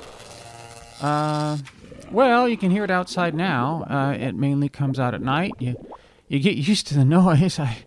Uh, 1.00 1.58
well, 2.10 2.48
you 2.48 2.56
can 2.56 2.70
hear 2.70 2.84
it 2.84 2.90
outside 2.90 3.34
now. 3.34 3.84
Uh, 3.90 4.12
it 4.12 4.34
mainly 4.34 4.68
comes 4.68 5.00
out 5.00 5.14
at 5.14 5.20
night. 5.20 5.52
You, 5.58 5.74
you 6.28 6.38
get 6.40 6.56
used 6.68 6.86
to 6.88 6.94
the 6.94 7.04
noise. 7.04 7.58
I, 7.58 7.84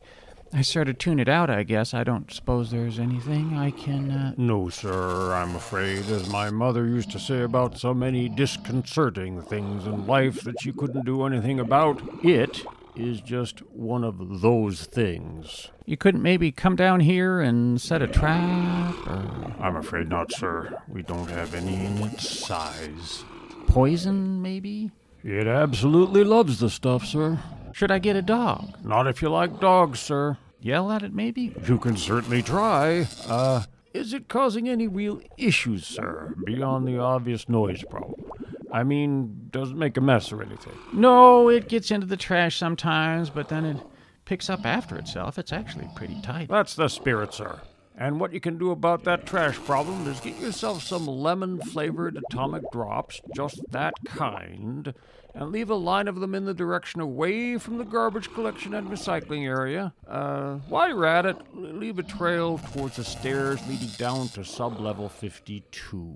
I 0.54 0.62
sort 0.62 0.89
of 0.89 0.98
tune 0.98 1.20
it 1.20 1.30
out. 1.30 1.50
I 1.50 1.63
guess. 1.63 1.94
I 1.94 2.04
don't 2.04 2.32
suppose 2.32 2.72
there's 2.72 3.00
anything 3.00 3.58
I 3.58 3.72
can. 3.72 4.12
Uh... 4.12 4.34
No, 4.38 4.70
sir. 4.70 5.34
I'm 5.34 5.56
afraid, 5.56 6.10
as 6.10 6.30
my 6.30 6.50
mother 6.50 6.86
used 6.86 7.12
to 7.12 7.20
say 7.20 7.42
about 7.42 7.77
so 7.77 7.94
many 7.94 8.27
disconcerting 8.27 9.42
things 9.44 9.86
in 9.86 10.06
life 10.08 10.42
that 10.42 10.62
she 10.62 10.74
couldn't 10.74 11.06
do 11.06 11.24
anything 11.24 11.60
about. 11.60 12.01
It 12.24 12.66
is 12.98 13.22
just 13.22 13.60
one 13.72 14.04
of 14.04 14.42
those 14.42 14.86
things. 14.86 15.70
You 15.86 15.98
couldn't 15.98 16.22
maybe 16.22 16.51
come 16.51 16.75
down 16.75 17.00
here 17.00 17.39
and 17.39 17.80
set 17.80 18.01
a 18.01 18.08
trap? 18.08 18.96
Or... 19.08 19.54
I'm 19.60 19.75
afraid 19.75 20.10
not, 20.10 20.32
sir. 20.32 20.82
We 20.88 21.04
don't 21.04 21.30
have 21.30 21.54
any 21.54 21.86
in 21.86 21.98
its 22.00 22.27
size. 22.27 23.24
Poison, 23.68 24.42
maybe? 24.42 24.92
It 25.24 25.48
absolutely 25.48 26.24
loves 26.24 26.60
the 26.60 26.70
stuff, 26.70 27.06
sir. 27.06 27.39
Should 27.74 27.92
I 27.92 28.00
get 28.00 28.16
a 28.16 28.22
dog? 28.22 28.74
Not 28.84 29.08
if 29.08 29.22
you 29.22 29.30
like 29.30 29.60
dogs, 29.60 30.00
sir. 30.00 30.38
Yell 30.60 30.92
at 30.92 31.04
it, 31.04 31.13
maybe? 31.13 31.54
You 31.68 31.77
can 31.77 31.95
certainly 31.95 32.41
try. 32.41 33.08
Uh, 33.28 33.63
is 33.93 34.13
it 34.13 34.28
causing 34.28 34.67
any 34.67 34.88
real 34.88 35.21
issues, 35.38 35.86
sir, 35.86 36.36
beyond 36.45 36.88
the 36.88 36.98
obvious 36.98 37.48
noise 37.48 37.84
problem? 37.89 38.32
I 38.71 38.84
mean, 38.84 39.47
doesn't 39.51 39.77
make 39.77 39.97
a 39.97 40.01
mess 40.01 40.32
or 40.32 40.41
anything. 40.41 40.73
No, 40.93 41.49
it 41.49 41.69
gets 41.69 41.91
into 41.91 42.06
the 42.06 42.17
trash 42.17 42.58
sometimes, 42.58 43.30
but 43.30 43.49
then 43.49 43.65
it 43.65 43.77
picks 44.25 44.49
up 44.49 44.65
after 44.65 44.97
itself. 44.97 45.39
It's 45.39 45.53
actually 45.53 45.89
pretty 45.95 46.19
tight. 46.21 46.49
That's 46.49 46.75
the 46.75 46.88
spirit, 46.89 47.34
sir. 47.34 47.62
And 47.99 48.19
what 48.19 48.32
you 48.32 48.39
can 48.39 48.60
do 48.60 48.69
about 48.69 49.06
that 49.06 49.25
trash 49.25 49.56
problem 49.56 50.08
is 50.08 50.19
get 50.19 50.39
yourself 50.39 50.84
some 50.84 51.08
lemon 51.08 51.60
flavored 51.60 52.15
atomic 52.30 52.62
drops, 52.71 53.19
just 53.36 53.60
that 53.71 53.95
kind, 54.06 54.93
and 55.34 55.51
leave 55.51 55.71
a 55.71 55.75
line 55.75 56.08
of 56.08 56.19
them 56.19 56.36
in 56.36 56.45
the 56.45 56.53
direction 56.53 57.01
away 57.01 57.58
from 57.58 57.80
the 57.80 57.84
garbage 57.84 58.32
collection 58.34 58.75
and 58.75 58.89
recycling 58.89 59.45
area. 59.47 59.93
Uh, 60.08 60.58
while 60.69 60.88
you're 60.89 61.06
at 61.06 61.25
it, 61.25 61.38
leave 61.56 61.97
a 61.97 62.03
trail 62.03 62.60
towards 62.71 62.97
the 62.97 63.03
stairs 63.03 63.60
leading 63.67 63.89
down 63.97 64.27
to 64.30 64.43
sub 64.45 64.80
level 64.80 65.10
52. 65.10 66.15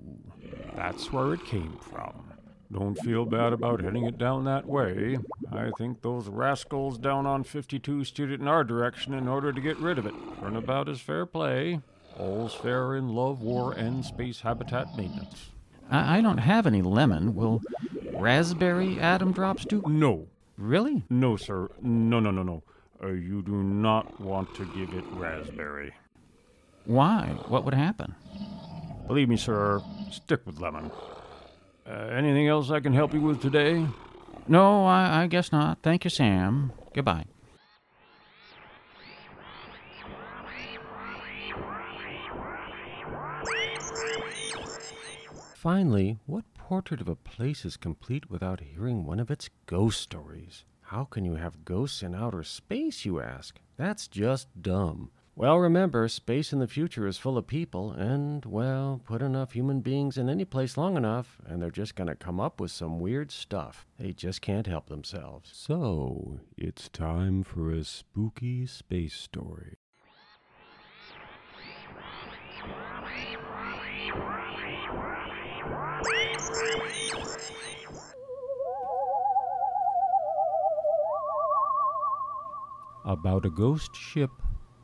That's 0.76 1.12
where 1.12 1.34
it 1.34 1.44
came 1.44 1.76
from. 1.78 2.31
Don't 2.72 2.94
feel 3.00 3.26
bad 3.26 3.52
about 3.52 3.82
heading 3.82 4.04
it 4.04 4.16
down 4.16 4.44
that 4.44 4.66
way. 4.66 5.18
I 5.52 5.70
think 5.76 6.00
those 6.00 6.28
rascals 6.28 6.96
down 6.96 7.26
on 7.26 7.44
52 7.44 8.04
steered 8.04 8.30
it 8.30 8.40
in 8.40 8.48
our 8.48 8.64
direction 8.64 9.12
in 9.12 9.28
order 9.28 9.52
to 9.52 9.60
get 9.60 9.76
rid 9.76 9.98
of 9.98 10.06
it. 10.06 10.14
Turnabout 10.40 10.88
is 10.88 11.00
fair 11.00 11.26
play. 11.26 11.80
All's 12.18 12.54
fair 12.54 12.96
in 12.96 13.08
love, 13.10 13.42
war, 13.42 13.72
and 13.72 14.04
space 14.04 14.40
habitat 14.40 14.96
maintenance. 14.96 15.50
I, 15.90 16.18
I 16.18 16.20
don't 16.22 16.38
have 16.38 16.66
any 16.66 16.80
lemon. 16.80 17.34
Will 17.34 17.60
raspberry 18.14 18.98
atom 18.98 19.32
drops 19.32 19.66
do? 19.66 19.82
No. 19.86 20.28
Really? 20.56 21.04
No, 21.10 21.36
sir. 21.36 21.68
No, 21.82 22.20
no, 22.20 22.30
no, 22.30 22.42
no. 22.42 22.62
Uh, 23.02 23.08
you 23.08 23.42
do 23.42 23.62
not 23.62 24.18
want 24.20 24.54
to 24.54 24.64
give 24.74 24.94
it 24.94 25.04
raspberry. 25.12 25.92
Why? 26.84 27.36
What 27.48 27.64
would 27.64 27.74
happen? 27.74 28.14
Believe 29.06 29.28
me, 29.28 29.36
sir, 29.36 29.82
stick 30.10 30.46
with 30.46 30.58
lemon. 30.60 30.90
Uh, 31.86 31.90
anything 31.90 32.48
else 32.48 32.70
I 32.70 32.80
can 32.80 32.92
help 32.92 33.12
you 33.12 33.20
with 33.20 33.40
today? 33.42 33.86
No, 34.46 34.84
I, 34.86 35.22
I 35.22 35.26
guess 35.26 35.52
not. 35.52 35.78
Thank 35.82 36.04
you, 36.04 36.10
Sam. 36.10 36.72
Goodbye. 36.94 37.26
Finally, 45.54 46.18
what 46.26 46.44
portrait 46.54 47.00
of 47.00 47.08
a 47.08 47.14
place 47.14 47.64
is 47.64 47.76
complete 47.76 48.28
without 48.28 48.58
hearing 48.60 49.04
one 49.04 49.20
of 49.20 49.30
its 49.30 49.48
ghost 49.66 50.00
stories? 50.00 50.64
How 50.80 51.04
can 51.04 51.24
you 51.24 51.36
have 51.36 51.64
ghosts 51.64 52.02
in 52.02 52.14
outer 52.14 52.42
space, 52.42 53.04
you 53.04 53.20
ask? 53.20 53.60
That's 53.76 54.08
just 54.08 54.48
dumb. 54.60 55.10
Well, 55.34 55.58
remember, 55.58 56.06
space 56.08 56.52
in 56.52 56.58
the 56.58 56.68
future 56.68 57.06
is 57.06 57.16
full 57.16 57.38
of 57.38 57.46
people, 57.46 57.90
and, 57.90 58.44
well, 58.44 59.00
put 59.02 59.22
enough 59.22 59.52
human 59.52 59.80
beings 59.80 60.18
in 60.18 60.28
any 60.28 60.44
place 60.44 60.76
long 60.76 60.94
enough, 60.94 61.40
and 61.46 61.60
they're 61.60 61.70
just 61.70 61.96
going 61.96 62.08
to 62.08 62.14
come 62.14 62.38
up 62.38 62.60
with 62.60 62.70
some 62.70 63.00
weird 63.00 63.32
stuff. 63.32 63.86
They 63.98 64.12
just 64.12 64.42
can't 64.42 64.66
help 64.66 64.90
themselves. 64.90 65.50
So, 65.54 66.40
it's 66.58 66.90
time 66.90 67.44
for 67.44 67.72
a 67.72 67.82
spooky 67.82 68.66
space 68.66 69.14
story. 69.14 69.78
About 83.04 83.46
a 83.46 83.50
ghost 83.50 83.96
ship 83.96 84.30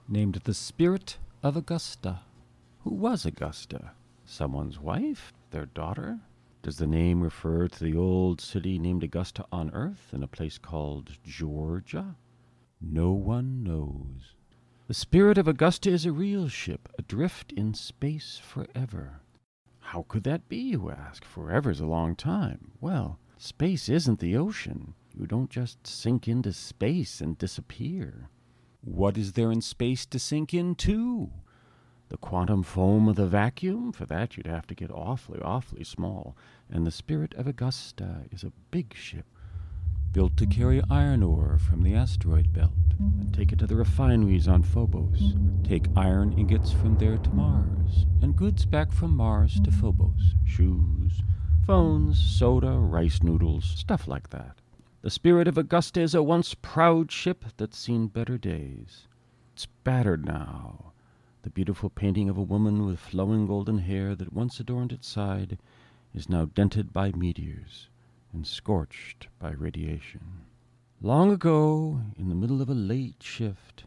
named 0.09 0.41
the 0.45 0.55
Spirit 0.55 1.19
of 1.43 1.57
Augusta. 1.57 2.21
Who 2.85 2.95
was 2.95 3.27
Augusta? 3.27 3.93
Someone's 4.25 4.81
wife? 4.81 5.35
Their 5.51 5.67
daughter? 5.67 6.21
Does 6.63 6.79
the 6.79 6.87
name 6.87 7.21
refer 7.21 7.69
to 7.69 7.85
the 7.85 7.97
old 7.97 8.41
city 8.41 8.79
named 8.79 9.03
Augusta 9.03 9.45
on 9.53 9.71
Earth 9.71 10.09
in 10.13 10.23
a 10.23 10.29
place 10.29 10.57
called 10.57 11.19
Georgia? 11.25 12.17
No 12.81 13.13
one 13.13 13.63
knows. 13.63 14.35
The 14.87 14.95
Spirit 14.95 15.37
of 15.37 15.47
Augusta 15.47 15.91
is 15.91 16.07
a 16.07 16.13
real 16.13 16.49
ship, 16.49 16.89
adrift 16.99 17.53
in 17.53 17.75
space 17.75 18.41
forever. 18.43 19.21
How 19.81 20.07
could 20.09 20.25
that 20.25 20.49
be, 20.49 20.57
you 20.57 20.91
ask? 20.91 21.25
Forever's 21.25 21.81
a 21.81 21.87
long 21.87 22.17
time. 22.17 22.73
Well, 22.81 23.19
space 23.37 23.89
isn't 23.89 24.21
the 24.21 24.37
ocean. 24.37 24.95
You 25.15 25.27
don't 25.27 25.51
just 25.51 25.87
sink 25.87 26.29
into 26.29 26.53
space 26.55 27.21
and 27.21 27.37
disappear. 27.37 28.31
What 28.81 29.19
is 29.19 29.33
there 29.33 29.51
in 29.51 29.61
space 29.61 30.07
to 30.07 30.19
sink 30.19 30.55
into? 30.55 31.31
The 32.09 32.17
quantum 32.17 32.63
foam 32.63 33.09
of 33.09 33.17
the 33.17 33.27
vacuum? 33.27 33.93
For 33.93 34.07
that 34.07 34.37
you'd 34.37 34.47
have 34.47 34.67
to 34.69 34.75
get 34.75 34.91
awfully, 34.91 35.41
awfully 35.41 35.85
small. 35.85 36.37
And 36.71 36.87
the 36.87 36.91
Spirit 36.91 37.35
of 37.35 37.47
Augusta 37.47 38.23
is 38.31 38.45
a 38.45 38.53
big 38.71 38.95
ship, 38.95 39.27
built 40.13 40.37
to 40.39 40.47
carry 40.47 40.83
iron 40.89 41.23
ore 41.23 41.59
from 41.59 41.83
the 41.83 41.95
asteroid 41.95 42.53
belt 42.53 42.73
and 42.99 43.33
take 43.35 43.53
it 43.53 43.59
to 43.59 43.67
the 43.67 43.77
refineries 43.77 44.49
on 44.49 44.63
Phobos, 44.63 45.35
take 45.65 45.87
iron 45.97 46.33
ingots 46.33 46.73
from 46.73 46.97
there 46.99 47.19
to 47.19 47.31
Mars, 47.31 48.07
and 48.23 48.37
goods 48.37 48.65
back 48.65 48.91
from 48.91 49.17
Mars 49.17 49.61
to 49.65 49.71
Phobos 49.71 50.35
shoes, 50.47 51.23
phones, 51.67 52.19
soda, 52.19 52.73
rice 52.73 53.23
noodles, 53.23 53.65
stuff 53.65 54.09
like 54.09 54.31
that. 54.31 54.57
The 55.01 55.11
Spirit 55.11 55.47
of 55.47 55.57
Augusta 55.57 56.01
is 56.01 56.13
a 56.13 56.25
once 56.25 56.55
proud 56.55 57.13
ship 57.13 57.45
that's 57.57 57.79
seen 57.79 58.09
better 58.09 58.37
days. 58.37 59.07
It's 59.53 59.67
battered 59.85 60.27
now. 60.27 60.93
The 61.43 61.51
beautiful 61.51 61.89
painting 61.89 62.29
of 62.29 62.37
a 62.37 62.43
woman 62.43 62.85
with 62.85 62.99
flowing 62.99 63.47
golden 63.47 63.79
hair 63.79 64.17
that 64.17 64.33
once 64.33 64.59
adorned 64.59 64.91
its 64.91 65.07
side 65.07 65.57
is 66.15 66.29
now 66.29 66.47
dented 66.47 66.93
by 66.93 67.13
meteors 67.13 67.89
and 68.33 68.45
scorched 68.45 69.29
by 69.39 69.53
radiation. 69.53 70.41
Long 71.01 71.31
ago, 71.31 72.01
in 72.19 72.29
the 72.29 72.35
middle 72.35 72.61
of 72.61 72.69
a 72.69 72.75
late 72.75 73.23
shift, 73.23 73.85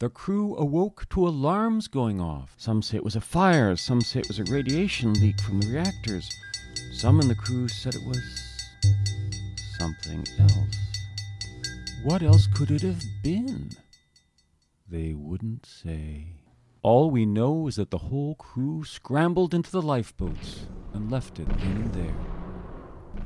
the 0.00 0.10
crew 0.10 0.54
awoke 0.56 1.08
to 1.10 1.26
alarms 1.26 1.88
going 1.88 2.20
off. 2.20 2.54
Some 2.58 2.82
say 2.82 2.98
it 2.98 3.04
was 3.04 3.16
a 3.16 3.22
fire, 3.22 3.74
some 3.74 4.02
say 4.02 4.20
it 4.20 4.28
was 4.28 4.38
a 4.38 4.44
radiation 4.44 5.14
leak 5.14 5.40
from 5.40 5.62
the 5.62 5.72
reactors. 5.72 6.28
Some 6.92 7.20
in 7.22 7.28
the 7.28 7.34
crew 7.34 7.68
said 7.68 7.94
it 7.94 8.06
was 8.06 8.46
something 9.78 10.24
else. 10.38 10.76
What 12.02 12.22
else 12.22 12.46
could 12.46 12.70
it 12.70 12.82
have 12.82 13.02
been? 13.22 13.70
They 14.88 15.14
wouldn't 15.14 15.66
say. 15.66 16.42
All 16.82 17.10
we 17.10 17.26
know 17.26 17.66
is 17.66 17.76
that 17.76 17.90
the 17.90 17.98
whole 17.98 18.36
crew 18.36 18.84
scrambled 18.84 19.54
into 19.54 19.72
the 19.72 19.82
lifeboats 19.82 20.66
and 20.94 21.10
left 21.10 21.40
it 21.40 21.48
then 21.58 21.76
and 21.76 21.92
there. 21.92 22.14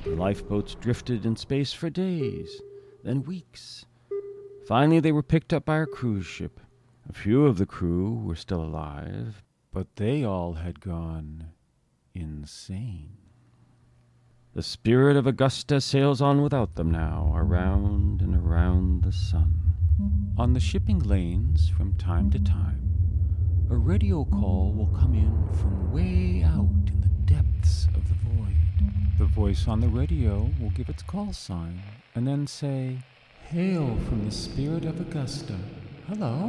The 0.04 0.16
lifeboats 0.16 0.74
drifted 0.74 1.26
in 1.26 1.36
space 1.36 1.72
for 1.72 1.90
days, 1.90 2.62
then 3.04 3.22
weeks. 3.24 3.84
Finally, 4.66 5.00
they 5.00 5.12
were 5.12 5.22
picked 5.22 5.52
up 5.52 5.66
by 5.66 5.74
our 5.74 5.86
cruise 5.86 6.26
ship. 6.26 6.58
A 7.08 7.12
few 7.12 7.44
of 7.44 7.58
the 7.58 7.66
crew 7.66 8.14
were 8.14 8.36
still 8.36 8.62
alive, 8.62 9.42
but 9.72 9.96
they 9.96 10.24
all 10.24 10.54
had 10.54 10.80
gone 10.80 11.50
insane. 12.14 13.19
The 14.60 14.64
spirit 14.64 15.16
of 15.16 15.26
Augusta 15.26 15.80
sails 15.80 16.20
on 16.20 16.42
without 16.42 16.74
them 16.74 16.90
now, 16.90 17.32
around 17.34 18.20
and 18.20 18.36
around 18.36 19.04
the 19.04 19.10
sun. 19.10 19.54
On 20.36 20.52
the 20.52 20.60
shipping 20.60 20.98
lanes, 20.98 21.70
from 21.70 21.94
time 21.94 22.28
to 22.28 22.38
time, 22.38 23.66
a 23.70 23.74
radio 23.74 24.26
call 24.26 24.74
will 24.74 24.94
come 25.00 25.14
in 25.14 25.48
from 25.56 25.90
way 25.90 26.42
out 26.42 26.90
in 26.92 27.00
the 27.00 27.32
depths 27.32 27.86
of 27.94 28.06
the 28.06 28.14
void. 28.16 28.54
The 29.18 29.24
voice 29.24 29.66
on 29.66 29.80
the 29.80 29.88
radio 29.88 30.50
will 30.60 30.72
give 30.72 30.90
its 30.90 31.02
call 31.04 31.32
sign 31.32 31.80
and 32.14 32.28
then 32.28 32.46
say, 32.46 32.98
Hail 33.48 33.96
from 34.06 34.26
the 34.26 34.30
spirit 34.30 34.84
of 34.84 35.00
Augusta. 35.00 35.56
Hello? 36.06 36.48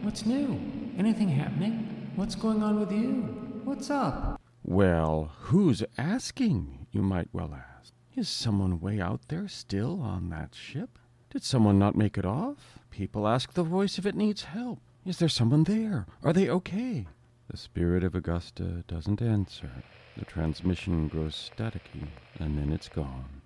What's 0.00 0.24
new? 0.24 0.58
Anything 0.96 1.28
happening? 1.28 2.10
What's 2.16 2.36
going 2.36 2.62
on 2.62 2.80
with 2.80 2.90
you? 2.90 3.60
What's 3.64 3.90
up? 3.90 4.40
Well, 4.64 5.32
who's 5.40 5.84
asking, 5.98 6.79
you 6.92 7.02
might 7.02 7.28
well 7.32 7.54
ask. 7.54 7.92
Is 8.16 8.28
someone 8.28 8.80
way 8.80 9.00
out 9.00 9.28
there 9.28 9.48
still 9.48 10.00
on 10.00 10.30
that 10.30 10.54
ship? 10.54 10.98
Did 11.30 11.44
someone 11.44 11.78
not 11.78 11.96
make 11.96 12.18
it 12.18 12.24
off? 12.24 12.78
People 12.90 13.28
ask 13.28 13.52
the 13.52 13.62
voice 13.62 13.98
if 13.98 14.06
it 14.06 14.16
needs 14.16 14.44
help. 14.44 14.80
Is 15.06 15.18
there 15.18 15.28
someone 15.28 15.64
there? 15.64 16.06
Are 16.24 16.32
they 16.32 16.48
okay? 16.50 17.06
The 17.48 17.56
spirit 17.56 18.04
of 18.04 18.14
Augusta 18.14 18.84
doesn't 18.88 19.22
answer. 19.22 19.70
The 20.16 20.24
transmission 20.24 21.08
grows 21.08 21.50
staticky, 21.56 22.08
and 22.38 22.58
then 22.58 22.72
it's 22.72 22.88
gone. 22.88 23.42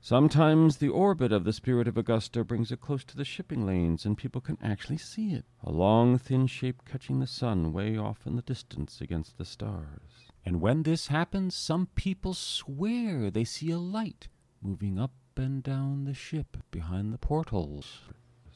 Sometimes 0.00 0.76
the 0.76 0.88
orbit 0.88 1.32
of 1.32 1.44
the 1.44 1.52
spirit 1.52 1.88
of 1.88 1.96
Augusta 1.96 2.44
brings 2.44 2.70
it 2.70 2.80
close 2.80 3.02
to 3.04 3.16
the 3.16 3.24
shipping 3.24 3.66
lanes, 3.66 4.04
and 4.04 4.16
people 4.16 4.40
can 4.40 4.56
actually 4.62 4.98
see 4.98 5.32
it 5.32 5.44
a 5.64 5.72
long, 5.72 6.16
thin 6.16 6.46
shape 6.46 6.82
catching 6.84 7.18
the 7.18 7.26
sun 7.26 7.72
way 7.72 7.96
off 7.96 8.26
in 8.26 8.36
the 8.36 8.42
distance 8.42 9.00
against 9.00 9.36
the 9.36 9.44
stars. 9.44 10.30
And 10.46 10.60
when 10.60 10.84
this 10.84 11.08
happens, 11.08 11.56
some 11.56 11.88
people 11.96 12.32
swear 12.32 13.32
they 13.32 13.42
see 13.42 13.72
a 13.72 13.78
light 13.78 14.28
moving 14.62 14.96
up 14.96 15.10
and 15.36 15.60
down 15.60 16.04
the 16.04 16.14
ship 16.14 16.56
behind 16.70 17.12
the 17.12 17.18
portholes. 17.18 18.02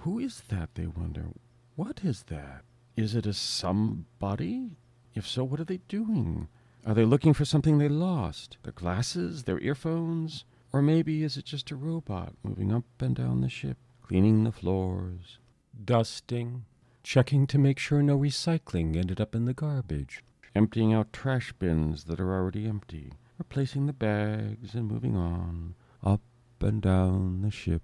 Who 0.03 0.21
is 0.21 0.45
that, 0.49 0.77
they 0.77 0.87
wonder? 0.87 1.27
What 1.75 2.05
is 2.05 2.23
that? 2.29 2.63
Is 2.97 3.17
it 3.17 3.27
a 3.27 3.33
somebody? 3.33 4.71
If 5.17 5.27
so, 5.27 5.43
what 5.43 5.59
are 5.59 5.65
they 5.65 5.81
doing? 5.89 6.47
Are 6.87 6.95
they 6.95 7.05
looking 7.05 7.35
for 7.35 7.45
something 7.45 7.79
they 7.79 7.89
lost? 7.89 8.57
Their 8.63 8.73
glasses? 8.73 9.43
Their 9.43 9.59
earphones? 9.59 10.45
Or 10.73 10.83
maybe 10.83 11.25
is 11.25 11.37
it 11.37 11.45
just 11.45 11.73
a 11.73 11.77
robot 11.77 12.35
moving 12.45 12.73
up 12.73 12.85
and 13.01 13.17
down 13.17 13.41
the 13.41 13.49
ship, 13.49 13.79
cleaning 14.01 14.45
the 14.45 14.53
floors, 14.53 15.39
dusting, 15.85 16.65
checking 17.03 17.49
to 17.49 17.59
make 17.59 17.81
sure 17.81 18.01
no 18.01 18.17
recycling 18.17 18.97
ended 18.97 19.21
up 19.21 19.35
in 19.35 19.45
the 19.45 19.55
garbage, 19.55 20.23
emptying 20.55 20.93
out 20.93 21.13
trash 21.13 21.53
bins 21.53 22.05
that 22.05 22.21
are 22.21 22.35
already 22.35 22.67
empty, 22.67 23.13
replacing 23.39 23.87
the 23.87 23.93
bags 23.93 24.75
and 24.75 24.89
moving 24.89 25.17
on, 25.17 25.75
up 26.03 26.23
and 26.61 26.83
down 26.83 27.43
the 27.43 27.51
ship, 27.51 27.83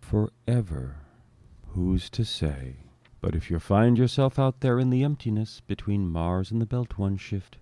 forever? 0.00 0.96
Who's 1.68 2.10
to 2.10 2.24
say? 2.24 2.76
But 3.20 3.34
if 3.34 3.50
you 3.50 3.58
find 3.58 3.98
yourself 3.98 4.38
out 4.38 4.60
there 4.60 4.78
in 4.78 4.90
the 4.90 5.02
emptiness 5.02 5.60
between 5.66 6.08
Mars 6.08 6.50
and 6.50 6.60
the 6.60 6.66
Belt 6.66 6.98
One 6.98 7.16
shift, 7.16 7.58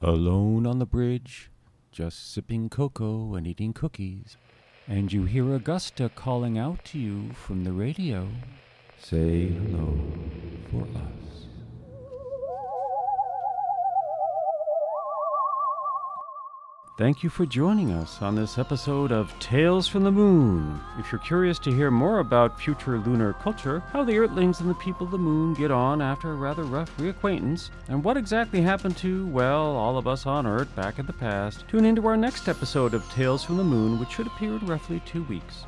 alone 0.00 0.66
on 0.66 0.78
the 0.78 0.86
bridge, 0.86 1.50
just 1.92 2.32
sipping 2.32 2.68
cocoa 2.68 3.34
and 3.34 3.46
eating 3.46 3.72
cookies, 3.72 4.36
and 4.86 5.12
you 5.12 5.24
hear 5.24 5.54
Augusta 5.54 6.10
calling 6.14 6.58
out 6.58 6.84
to 6.86 6.98
you 6.98 7.32
from 7.32 7.64
the 7.64 7.72
radio, 7.72 8.28
say 8.98 9.46
hello 9.46 9.98
for 10.70 10.82
us. 10.82 11.46
Thank 16.96 17.24
you 17.24 17.28
for 17.28 17.44
joining 17.44 17.90
us 17.90 18.22
on 18.22 18.36
this 18.36 18.56
episode 18.56 19.10
of 19.10 19.36
Tales 19.40 19.88
from 19.88 20.04
the 20.04 20.12
Moon. 20.12 20.80
If 20.96 21.10
you're 21.10 21.18
curious 21.18 21.58
to 21.58 21.72
hear 21.72 21.90
more 21.90 22.20
about 22.20 22.60
future 22.60 23.00
lunar 23.00 23.32
culture, 23.32 23.80
how 23.90 24.04
the 24.04 24.16
Earthlings 24.16 24.60
and 24.60 24.70
the 24.70 24.74
people 24.74 25.06
of 25.06 25.10
the 25.10 25.18
moon 25.18 25.54
get 25.54 25.72
on 25.72 26.00
after 26.00 26.30
a 26.30 26.36
rather 26.36 26.62
rough 26.62 26.96
reacquaintance, 26.96 27.70
and 27.88 28.04
what 28.04 28.16
exactly 28.16 28.62
happened 28.62 28.96
to, 28.98 29.26
well, 29.26 29.74
all 29.74 29.98
of 29.98 30.06
us 30.06 30.24
on 30.24 30.46
Earth 30.46 30.72
back 30.76 31.00
in 31.00 31.06
the 31.06 31.12
past, 31.12 31.64
tune 31.66 31.84
into 31.84 32.06
our 32.06 32.16
next 32.16 32.48
episode 32.48 32.94
of 32.94 33.10
Tales 33.10 33.42
from 33.42 33.56
the 33.56 33.64
Moon, 33.64 33.98
which 33.98 34.12
should 34.12 34.28
appear 34.28 34.54
in 34.54 34.64
roughly 34.64 35.02
two 35.04 35.24
weeks. 35.24 35.64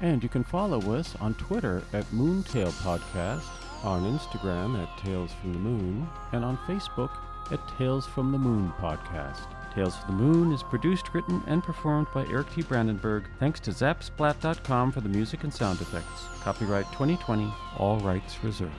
And 0.00 0.22
you 0.22 0.30
can 0.30 0.44
follow 0.44 0.94
us 0.94 1.14
on 1.20 1.34
Twitter 1.34 1.82
at 1.92 2.06
Moontail 2.06 2.72
Podcast, 2.82 3.44
on 3.84 4.18
Instagram 4.18 4.82
at 4.82 4.96
Tales 4.98 5.32
from 5.40 5.52
the 5.52 5.58
Moon, 5.58 6.08
and 6.32 6.46
on 6.46 6.56
Facebook 6.66 7.10
at 7.52 7.60
Tales 7.76 8.06
from 8.06 8.32
the 8.32 8.38
Moon 8.38 8.72
Podcast. 8.78 9.46
Tales 9.74 9.96
from 9.96 10.16
the 10.16 10.22
Moon 10.22 10.52
is 10.52 10.62
produced, 10.62 11.14
written, 11.14 11.42
and 11.46 11.62
performed 11.62 12.08
by 12.12 12.26
Eric 12.26 12.52
T. 12.54 12.62
Brandenburg. 12.62 13.24
Thanks 13.38 13.60
to 13.60 13.70
Zapsplat.com 13.70 14.92
for 14.92 15.00
the 15.00 15.08
music 15.08 15.44
and 15.44 15.52
sound 15.52 15.80
effects. 15.80 16.24
Copyright 16.42 16.86
2020, 16.92 17.52
all 17.78 17.98
rights 18.00 18.42
reserved. 18.42 18.74